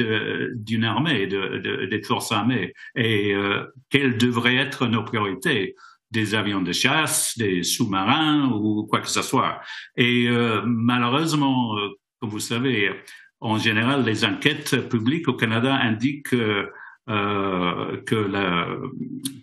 d'une 0.67 0.83
armée, 0.83 1.21
de, 1.27 1.41
de, 1.65 1.73
des 1.91 2.01
forces 2.03 2.31
armées, 2.39 2.73
et 2.95 3.33
euh, 3.33 3.63
quelles 3.91 4.17
devraient 4.17 4.59
être 4.67 4.81
nos 4.87 5.03
priorités? 5.03 5.75
Des 6.11 6.35
avions 6.35 6.61
de 6.61 6.71
chasse, 6.71 7.37
des 7.37 7.63
sous-marins 7.63 8.49
ou 8.53 8.85
quoi 8.89 8.99
que 9.01 9.09
ce 9.09 9.23
soit. 9.31 9.59
Et 9.97 10.27
euh, 10.29 10.61
malheureusement, 10.65 11.77
euh, 11.77 11.89
comme 12.19 12.29
vous 12.29 12.39
savez, 12.53 12.91
en 13.39 13.57
général, 13.57 14.05
les 14.05 14.23
enquêtes 14.23 14.87
publiques 14.87 15.27
au 15.27 15.33
Canada 15.33 15.73
indiquent 15.75 16.29
que, 16.29 16.69
euh, 17.09 18.01
que, 18.05 18.15
la, 18.15 18.67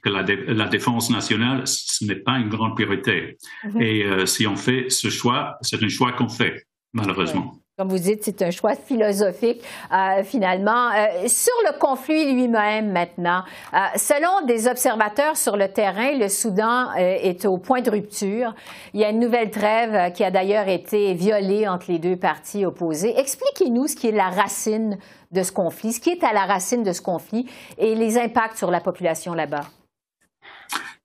que 0.03 0.09
la, 0.09 0.23
la, 0.63 0.69
défense 0.69 1.11
nationale, 1.11 1.63
ce 1.67 2.05
n'est 2.05 2.23
pas 2.29 2.39
une 2.39 2.49
grande 2.49 2.75
priorité. 2.75 3.37
Mm 3.65 3.69
-hmm. 3.69 3.83
Et 3.83 4.05
euh, 4.05 4.27
si 4.27 4.47
on 4.47 4.57
fait 4.57 4.85
ce 5.01 5.09
choix, 5.11 5.43
c'est 5.61 5.83
un 5.83 5.89
choix 5.89 6.13
qu'on 6.13 6.29
fait, 6.41 6.55
malheureusement. 6.93 7.62
Comme 7.79 7.89
vous 7.89 7.99
dites, 7.99 8.23
c'est 8.23 8.43
un 8.43 8.51
choix 8.51 8.75
philosophique 8.75 9.63
euh, 9.93 10.23
finalement. 10.25 10.91
Euh, 10.91 11.27
sur 11.27 11.55
le 11.65 11.79
conflit 11.79 12.33
lui-même 12.35 12.93
maintenant, 12.93 13.45
euh, 13.73 13.79
selon 13.97 14.47
des 14.47 14.69
observateurs 14.69 15.39
sur 15.39 15.57
le 15.57 15.69
terrain, 15.69 16.13
le 16.13 16.29
Soudan 16.29 16.93
est 16.95 17.47
au 17.47 17.57
point 17.57 17.81
de 17.81 17.91
rupture. 17.91 18.55
Il 18.93 19.01
y 19.01 19.05
a 19.05 19.11
une 19.11 19.21
nouvelle 19.21 19.51
trêve 19.51 20.13
qui 20.13 20.23
a 20.23 20.31
d'ailleurs 20.31 20.69
été 20.69 21.15
violée 21.15 21.67
entre 21.67 21.91
les 21.91 21.99
deux 21.99 22.17
parties 22.17 22.67
opposées. 22.67 23.19
Expliquez-nous 23.19 23.87
ce 23.87 23.97
qui 23.97 24.09
est 24.09 24.13
la 24.13 24.29
racine 24.29 24.99
de 25.31 25.43
ce 25.43 25.51
conflit, 25.51 25.95
ce 25.95 26.01
qui 26.01 26.11
est 26.11 26.23
à 26.25 26.35
la 26.35 26.45
racine 26.45 26.83
de 26.83 26.93
ce 26.93 27.01
conflit 27.01 27.49
et 27.79 27.95
les 27.95 28.19
impacts 28.19 28.59
sur 28.59 28.71
la 28.71 28.81
population 28.81 29.33
là-bas. 29.33 29.65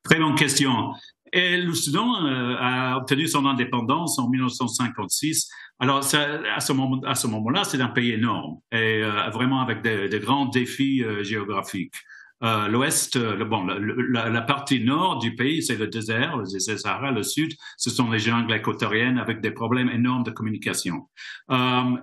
Très 0.03 0.19
bonne 0.19 0.35
question. 0.35 0.93
Et 1.33 1.57
le 1.57 1.73
Soudan 1.73 2.25
a 2.59 2.97
obtenu 2.97 3.27
son 3.27 3.45
indépendance 3.45 4.17
en 4.19 4.29
1956 4.29 5.49
alors, 5.79 5.97
à 5.97 6.59
ce 6.59 6.73
moment, 6.73 7.01
à 7.05 7.15
ce 7.15 7.27
moment-là, 7.27 7.63
c'est 7.63 7.81
un 7.81 7.89
pays 7.89 8.11
énorme 8.11 8.57
et 8.71 9.03
euh, 9.03 9.29
vraiment 9.29 9.61
avec 9.61 9.81
des, 9.81 10.19
grands 10.19 10.45
défis 10.45 11.03
euh, 11.03 11.23
géographiques. 11.23 11.95
Euh, 12.43 12.67
L'Ouest, 12.67 13.15
le, 13.15 13.45
bon, 13.45 13.65
la, 13.65 14.41
partie 14.41 14.83
nord 14.83 15.19
du 15.19 15.35
pays, 15.35 15.61
c'est 15.61 15.77
le 15.77 15.87
désert, 15.87 16.37
le 16.37 16.45
Sahara. 16.45 17.11
Le 17.11 17.23
sud, 17.23 17.53
ce 17.77 17.89
sont 17.89 18.09
les 18.11 18.19
jungles 18.19 18.53
équatoriennes 18.53 19.19
avec 19.19 19.41
des 19.41 19.51
problèmes 19.51 19.89
énormes 19.89 20.23
de 20.23 20.31
communication. 20.31 21.07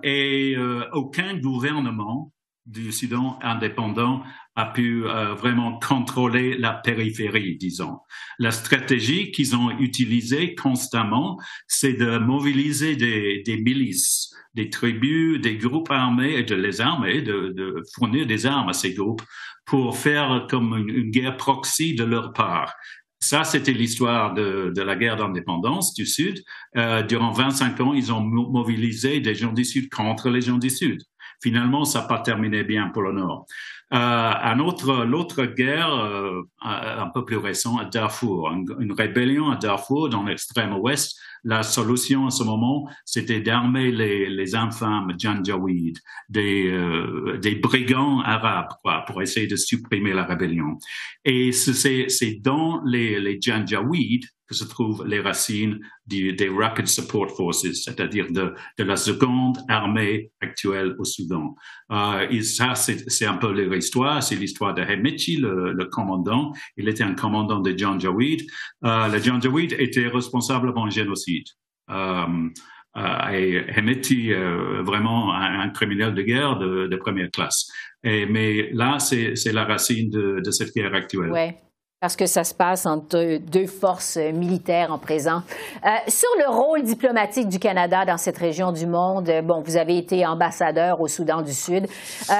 et 0.03 0.57
aucun 0.93 1.37
gouvernement 1.37 2.31
du 2.65 2.91
Soudan 2.91 3.37
indépendant 3.41 4.23
a 4.55 4.65
pu 4.65 5.05
euh, 5.05 5.33
vraiment 5.35 5.79
contrôler 5.79 6.57
la 6.57 6.73
périphérie, 6.73 7.57
disons. 7.57 7.99
La 8.39 8.51
stratégie 8.51 9.31
qu'ils 9.31 9.55
ont 9.55 9.77
utilisée 9.79 10.55
constamment, 10.55 11.39
c'est 11.67 11.93
de 11.93 12.17
mobiliser 12.17 12.95
des, 12.95 13.43
des, 13.45 13.57
milices, 13.57 14.33
des 14.53 14.69
tribus, 14.69 15.41
des 15.41 15.57
groupes 15.57 15.91
armés 15.91 16.35
et 16.35 16.43
de 16.43 16.55
les 16.55 16.79
armer, 16.79 17.21
de, 17.21 17.53
de 17.55 17.83
fournir 17.93 18.25
des 18.25 18.45
armes 18.45 18.69
à 18.69 18.73
ces 18.73 18.93
groupes 18.93 19.21
pour 19.65 19.97
faire 19.97 20.47
comme 20.49 20.77
une, 20.77 21.11
guerre 21.11 21.37
proxy 21.37 21.95
de 21.95 22.03
leur 22.03 22.31
part. 22.33 22.73
Ça, 23.19 23.43
c'était 23.43 23.73
l'histoire 23.73 24.33
de, 24.33 24.71
de, 24.75 24.81
la 24.81 24.95
guerre 24.95 25.15
d'indépendance 25.15 25.93
du 25.93 26.05
Sud. 26.05 26.43
Euh, 26.77 27.01
durant 27.01 27.31
25 27.31 27.79
ans, 27.81 27.93
ils 27.93 28.13
ont 28.13 28.21
mobilisé 28.21 29.19
des 29.19 29.35
gens 29.35 29.51
du 29.51 29.65
Sud 29.65 29.89
contre 29.89 30.29
les 30.29 30.41
gens 30.41 30.57
du 30.57 30.69
Sud. 30.69 31.01
Finalement, 31.41 31.85
ça 31.85 32.01
n'a 32.01 32.07
pas 32.07 32.19
terminé 32.19 32.63
bien 32.63 32.89
pour 32.89 33.03
le 33.03 33.13
Nord. 33.13 33.45
Euh, 33.93 33.97
un 33.97 34.59
autre, 34.59 35.05
l'autre 35.05 35.45
guerre 35.45 35.93
euh, 35.93 36.41
un 36.63 37.07
peu 37.09 37.23
plus 37.23 37.37
récente 37.37 37.79
à 37.79 37.85
Darfour, 37.85 38.51
une, 38.51 38.91
rébellion 38.91 39.51
à 39.51 39.57
Darfour 39.57 40.09
dans 40.09 40.23
l'extrême 40.23 40.73
ouest. 40.73 41.15
La 41.43 41.61
solution 41.61 42.25
à 42.25 42.31
ce 42.31 42.43
moment, 42.43 42.89
c'était 43.05 43.41
d'armer 43.41 43.91
les, 43.91 44.27
les 44.27 44.55
infâmes 44.55 45.13
Janjaweed, 45.15 45.99
des, 46.29 46.67
euh, 46.71 47.37
des 47.37 47.55
brigands 47.55 48.21
arabes, 48.21 48.73
quoi, 48.81 49.05
pour 49.05 49.21
essayer 49.21 49.45
de 49.45 49.55
supprimer 49.55 50.13
la 50.13 50.23
rébellion. 50.23 50.79
Et 51.23 51.51
c'est, 51.51 52.39
dans 52.41 52.81
les, 52.83 53.19
les 53.19 53.39
Janjaweed 53.39 54.25
que 54.47 54.55
se 54.55 54.63
trouvent 54.65 55.05
les 55.05 55.19
racines 55.19 55.79
des 56.05 56.49
Rapid 56.49 56.87
Support 56.87 57.31
Forces, 57.35 57.71
c'est-à-dire 57.73 58.31
de, 58.31 58.53
de, 58.77 58.83
la 58.83 58.95
seconde 58.95 59.57
armée 59.67 60.31
actuelle 60.41 60.95
au 60.99 61.03
Soudan. 61.03 61.55
Euh, 61.91 62.27
et 62.29 62.41
ça, 62.41 62.75
c'est 62.75 63.25
un 63.25 63.37
peu 63.37 63.51
leur 63.51 63.73
histoire. 63.75 64.21
C'est 64.21 64.35
l'histoire 64.35 64.73
de 64.73 64.81
Hemichi, 64.81 65.37
le, 65.37 65.73
le, 65.73 65.85
commandant. 65.85 66.53
Il 66.77 66.87
était 66.89 67.03
un 67.03 67.15
commandant 67.15 67.59
de 67.59 67.77
Janjaweed. 67.77 68.41
Euh, 68.83 69.07
le 69.07 69.19
Janjaweed 69.19 69.73
était 69.79 70.07
responsable 70.07 70.73
d'un 70.73 70.89
génocide. 70.89 71.47
Euh, 71.89 72.49
euh, 72.97 73.29
et 73.31 73.65
Hemeti, 73.77 74.31
euh, 74.31 74.81
vraiment 74.81 75.33
un, 75.33 75.59
un, 75.59 75.69
criminel 75.69 76.13
de 76.13 76.21
guerre 76.21 76.57
de, 76.57 76.87
de 76.87 76.95
première 76.95 77.29
classe. 77.29 77.69
Et, 78.03 78.25
mais 78.25 78.69
là, 78.71 78.99
c'est 78.99 79.51
la 79.51 79.65
racine 79.65 80.09
de, 80.09 80.39
de, 80.39 80.51
cette 80.51 80.73
guerre 80.73 80.93
actuelle. 80.93 81.31
Ouais 81.31 81.59
parce 82.05 82.15
que 82.15 82.27
ça 82.27 82.43
se 82.43 82.53
passe 82.53 82.85
entre 82.85 83.39
deux, 83.39 83.65
forces 83.65 84.17
militaires 84.17 84.91
en 84.91 84.99
présent. 84.99 85.41
Euh, 85.83 85.89
sur 86.07 86.29
le 86.37 86.47
rôle 86.47 86.83
diplomatique 86.83 87.49
du 87.49 87.57
Canada 87.57 88.05
dans 88.05 88.17
cette 88.17 88.37
région 88.37 88.71
du 88.71 88.85
monde, 88.85 89.27
bon, 89.43 89.63
vous 89.63 89.75
avez 89.75 89.97
été 89.97 90.23
ambassadeur 90.23 91.01
au 91.01 91.07
Soudan 91.07 91.41
du 91.41 91.51
Sud. 91.51 91.85
Euh, 92.29 92.33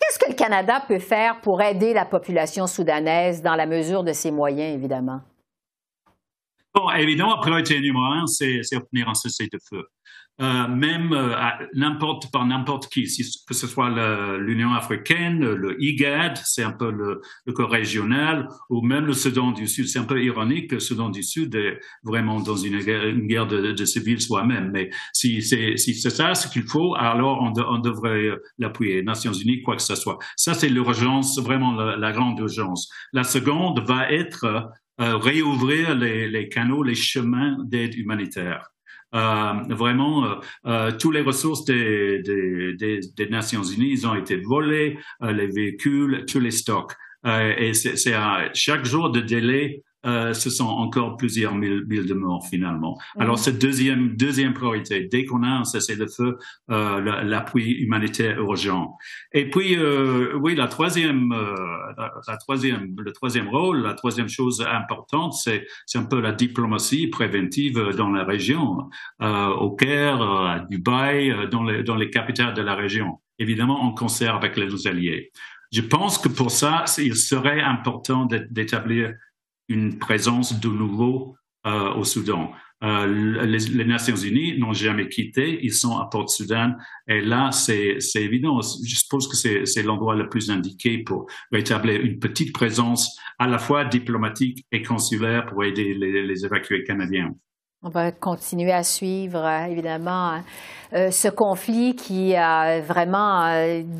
qu'est-ce 0.00 0.18
que 0.18 0.28
le 0.28 0.34
Canada 0.34 0.82
peut 0.88 0.98
faire 0.98 1.40
pour 1.40 1.62
aider 1.62 1.94
la 1.94 2.04
population 2.04 2.66
soudanaise 2.66 3.42
dans 3.42 3.54
la 3.54 3.66
mesure 3.66 4.02
de 4.02 4.12
ses 4.12 4.32
moyens, 4.32 4.74
évidemment? 4.74 5.20
Bon, 6.74 6.90
évidemment, 6.90 7.38
priorité 7.38 7.78
numéro 7.78 8.06
un, 8.06 8.26
c'est 8.26 8.58
obtenir 8.74 9.08
un 9.08 9.14
cessez 9.14 9.46
de 9.52 9.58
feu. 9.70 9.84
Euh, 10.40 10.66
même 10.66 11.12
euh, 11.12 11.32
n'importe 11.74 12.32
par 12.32 12.44
n'importe 12.44 12.88
qui, 12.88 13.04
que 13.46 13.54
ce 13.54 13.66
soit 13.68 13.88
l'Union 14.38 14.72
africaine, 14.72 15.38
le 15.38 15.80
IGAD, 15.80 16.40
c'est 16.44 16.64
un 16.64 16.72
peu 16.72 16.90
le, 16.90 17.20
le 17.46 17.52
corps 17.52 17.70
régional, 17.70 18.48
ou 18.68 18.82
même 18.82 19.06
le 19.06 19.12
Soudan 19.12 19.52
du 19.52 19.68
Sud. 19.68 19.86
C'est 19.86 20.00
un 20.00 20.04
peu 20.04 20.22
ironique 20.22 20.70
que 20.70 20.74
le 20.74 20.80
Soudan 20.80 21.08
du 21.08 21.22
Sud 21.22 21.54
est 21.54 21.78
vraiment 22.02 22.40
dans 22.40 22.56
une 22.56 22.80
guerre, 22.80 23.06
une 23.06 23.28
guerre 23.28 23.46
de, 23.46 23.72
de 23.72 23.84
civils 23.84 24.20
soi-même. 24.20 24.70
Mais 24.72 24.90
si 25.12 25.40
c'est 25.40 25.76
si 25.76 25.94
c'est 25.94 26.10
ça 26.10 26.34
ce 26.34 26.48
qu'il 26.48 26.64
faut, 26.64 26.94
alors 26.96 27.40
on, 27.40 27.52
on 27.60 27.78
devrait 27.78 28.30
l'appuyer. 28.58 29.02
Nations 29.02 29.32
Unies, 29.32 29.62
quoi 29.62 29.76
que 29.76 29.82
ce 29.82 29.94
soit. 29.94 30.18
Ça, 30.36 30.54
c'est 30.54 30.68
l'urgence, 30.68 31.38
vraiment 31.38 31.72
la, 31.72 31.96
la, 31.96 32.12
grande 32.12 32.38
urgence. 32.40 32.90
La 33.12 33.24
seconde 33.24 33.84
va 33.86 34.10
être 34.10 34.44
euh, 35.00 35.16
réouvrir 35.16 35.94
les, 35.94 36.28
les 36.28 36.48
canaux, 36.48 36.82
les 36.82 36.94
chemins 36.94 37.56
d'aide 37.64 37.94
humanitaire. 37.94 38.73
Euh, 39.14 39.52
vraiment, 39.68 40.24
euh, 40.24 40.34
euh, 40.66 40.92
toutes 40.92 41.14
les 41.14 41.20
ressources 41.20 41.64
des, 41.64 42.20
des, 42.22 42.74
des, 42.74 43.00
des, 43.16 43.28
Nations 43.28 43.62
Unies 43.62 44.04
ont 44.06 44.16
été 44.16 44.36
volées, 44.36 44.98
les 45.20 45.46
véhicules, 45.46 46.24
tous 46.26 46.40
les 46.40 46.50
stocks. 46.50 46.92
et 47.24 47.72
c'est 47.74 48.12
à 48.12 48.50
chaque 48.54 48.84
jour 48.84 49.10
de 49.10 49.20
délai 49.20 49.82
euh, 50.04 50.34
ce 50.34 50.50
sont 50.50 50.66
encore 50.66 51.16
plusieurs 51.16 51.54
mille, 51.54 51.86
de 51.86 52.14
morts 52.14 52.46
finalement. 52.46 52.98
Mm. 53.16 53.22
Alors, 53.22 53.38
cette 53.38 53.60
deuxième, 53.60 54.16
deuxième 54.16 54.54
priorité, 54.54 55.08
dès 55.10 55.24
qu'on 55.24 55.42
a 55.42 55.48
un 55.48 55.64
cessez-le-feu, 55.64 56.38
euh, 56.70 57.22
l'appui 57.22 57.70
humanitaire 57.72 58.38
urgent. 58.40 58.96
Et 59.32 59.50
puis, 59.50 59.76
euh, 59.76 60.34
oui, 60.40 60.54
la 60.54 60.68
troisième, 60.68 61.32
euh, 61.32 61.54
la, 62.28 62.36
troisième, 62.36 62.94
le 62.98 63.12
troisième 63.12 63.48
rôle, 63.48 63.82
la 63.82 63.94
troisième 63.94 64.28
chose 64.28 64.64
importante, 64.70 65.34
c'est 65.34 65.66
un 65.94 66.04
peu 66.04 66.20
la 66.20 66.32
diplomatie 66.32 67.08
préventive 67.08 67.92
dans 67.96 68.10
la 68.10 68.24
région, 68.24 68.90
euh, 69.22 69.48
au 69.48 69.70
Caire, 69.70 70.22
à 70.22 70.60
Dubaï, 70.70 71.48
dans 71.50 71.64
les, 71.64 71.82
dans 71.82 71.96
les 71.96 72.10
capitales 72.10 72.54
de 72.54 72.62
la 72.62 72.74
région. 72.74 73.20
Évidemment, 73.38 73.82
en 73.82 73.92
concert 73.92 74.36
avec 74.36 74.56
les 74.56 74.86
alliés. 74.86 75.32
Je 75.72 75.80
pense 75.80 76.18
que 76.18 76.28
pour 76.28 76.50
ça, 76.52 76.84
il 76.98 77.16
serait 77.16 77.60
important 77.60 78.26
d'établir 78.50 79.14
une 79.68 79.98
présence 79.98 80.60
de 80.60 80.68
nouveau 80.68 81.36
euh, 81.66 81.94
au 81.94 82.04
Soudan. 82.04 82.52
Euh, 82.82 83.46
les, 83.46 83.84
Nations 83.84 84.16
Unies 84.16 84.58
n'ont 84.58 84.74
jamais 84.74 85.08
quitté, 85.08 85.60
ils 85.62 85.72
sont 85.72 85.96
à 85.96 86.06
Port-Soudan 86.06 86.74
et 87.08 87.22
là, 87.22 87.50
c'est 87.52 87.98
évident. 88.16 88.60
Je 88.60 88.94
suppose 88.96 89.26
que 89.28 89.64
c'est 89.64 89.82
l'endroit 89.82 90.14
le 90.14 90.28
plus 90.28 90.50
indiqué 90.50 90.98
pour 90.98 91.26
établir 91.54 92.02
une 92.02 92.18
petite 92.18 92.52
présence 92.52 93.18
à 93.38 93.46
la 93.46 93.58
fois 93.58 93.86
diplomatique 93.86 94.66
et 94.70 94.82
consulaire 94.82 95.46
pour 95.46 95.64
aider 95.64 95.94
les, 95.94 96.26
les 96.26 96.44
évacués 96.44 96.84
canadiens. 96.84 97.34
On 97.86 97.90
va 97.90 98.12
continuer 98.12 98.72
à 98.72 98.82
suivre, 98.82 99.44
euh, 99.44 99.66
évidemment, 99.66 100.40
euh, 100.94 101.10
ce 101.10 101.28
conflit 101.28 101.94
qui 101.94 102.34
euh, 102.34 102.80
vraiment 102.80 103.44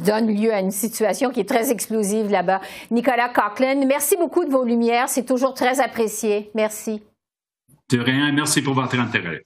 donne 0.07 0.35
lieu 0.35 0.55
à 0.55 0.61
une 0.61 0.71
situation 0.71 1.29
qui 1.29 1.41
est 1.41 1.49
très 1.49 1.71
explosive 1.71 2.31
là-bas. 2.31 2.63
Nicolas 2.91 3.29
Coughlin, 3.29 3.85
merci 3.87 4.17
beaucoup 4.17 4.47
de 4.47 4.51
vos 4.51 4.65
lumières. 4.65 5.11
C'est 5.11 5.27
toujours 5.27 5.53
très 5.53 5.81
apprécié. 5.81 6.51
Merci. 6.55 7.03
De 7.91 8.01
rien. 8.01 8.33
Merci 8.33 8.63
pour 8.63 8.73
votre 8.73 8.99
intérêt. 8.99 9.43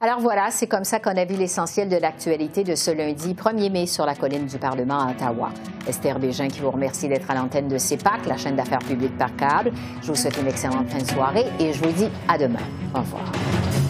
Alors 0.00 0.20
voilà, 0.20 0.50
c'est 0.50 0.66
comme 0.66 0.84
ça 0.84 0.98
qu'on 0.98 1.16
a 1.16 1.24
vu 1.24 1.36
l'essentiel 1.36 1.88
de 1.88 1.96
l'actualité 1.96 2.64
de 2.64 2.74
ce 2.74 2.90
lundi 2.90 3.34
1er 3.34 3.70
mai 3.70 3.86
sur 3.86 4.04
la 4.04 4.14
colline 4.14 4.46
du 4.46 4.58
Parlement 4.58 5.00
à 5.00 5.10
Ottawa. 5.12 5.50
Esther 5.86 6.18
Bégin 6.18 6.48
qui 6.48 6.60
vous 6.60 6.70
remercie 6.70 7.08
d'être 7.08 7.30
à 7.30 7.34
l'antenne 7.34 7.68
de 7.68 7.78
CEPAC, 7.78 8.26
la 8.26 8.36
chaîne 8.36 8.56
d'affaires 8.56 8.80
publiques 8.80 9.16
par 9.16 9.34
câble. 9.36 9.72
Je 10.02 10.08
vous 10.08 10.16
souhaite 10.16 10.36
une 10.38 10.48
excellente 10.48 10.88
fin 10.88 10.98
de 10.98 11.06
soirée 11.06 11.46
et 11.58 11.72
je 11.72 11.82
vous 11.82 11.92
dis 11.92 12.08
à 12.28 12.36
demain. 12.36 12.60
Au 12.94 12.98
revoir. 12.98 13.83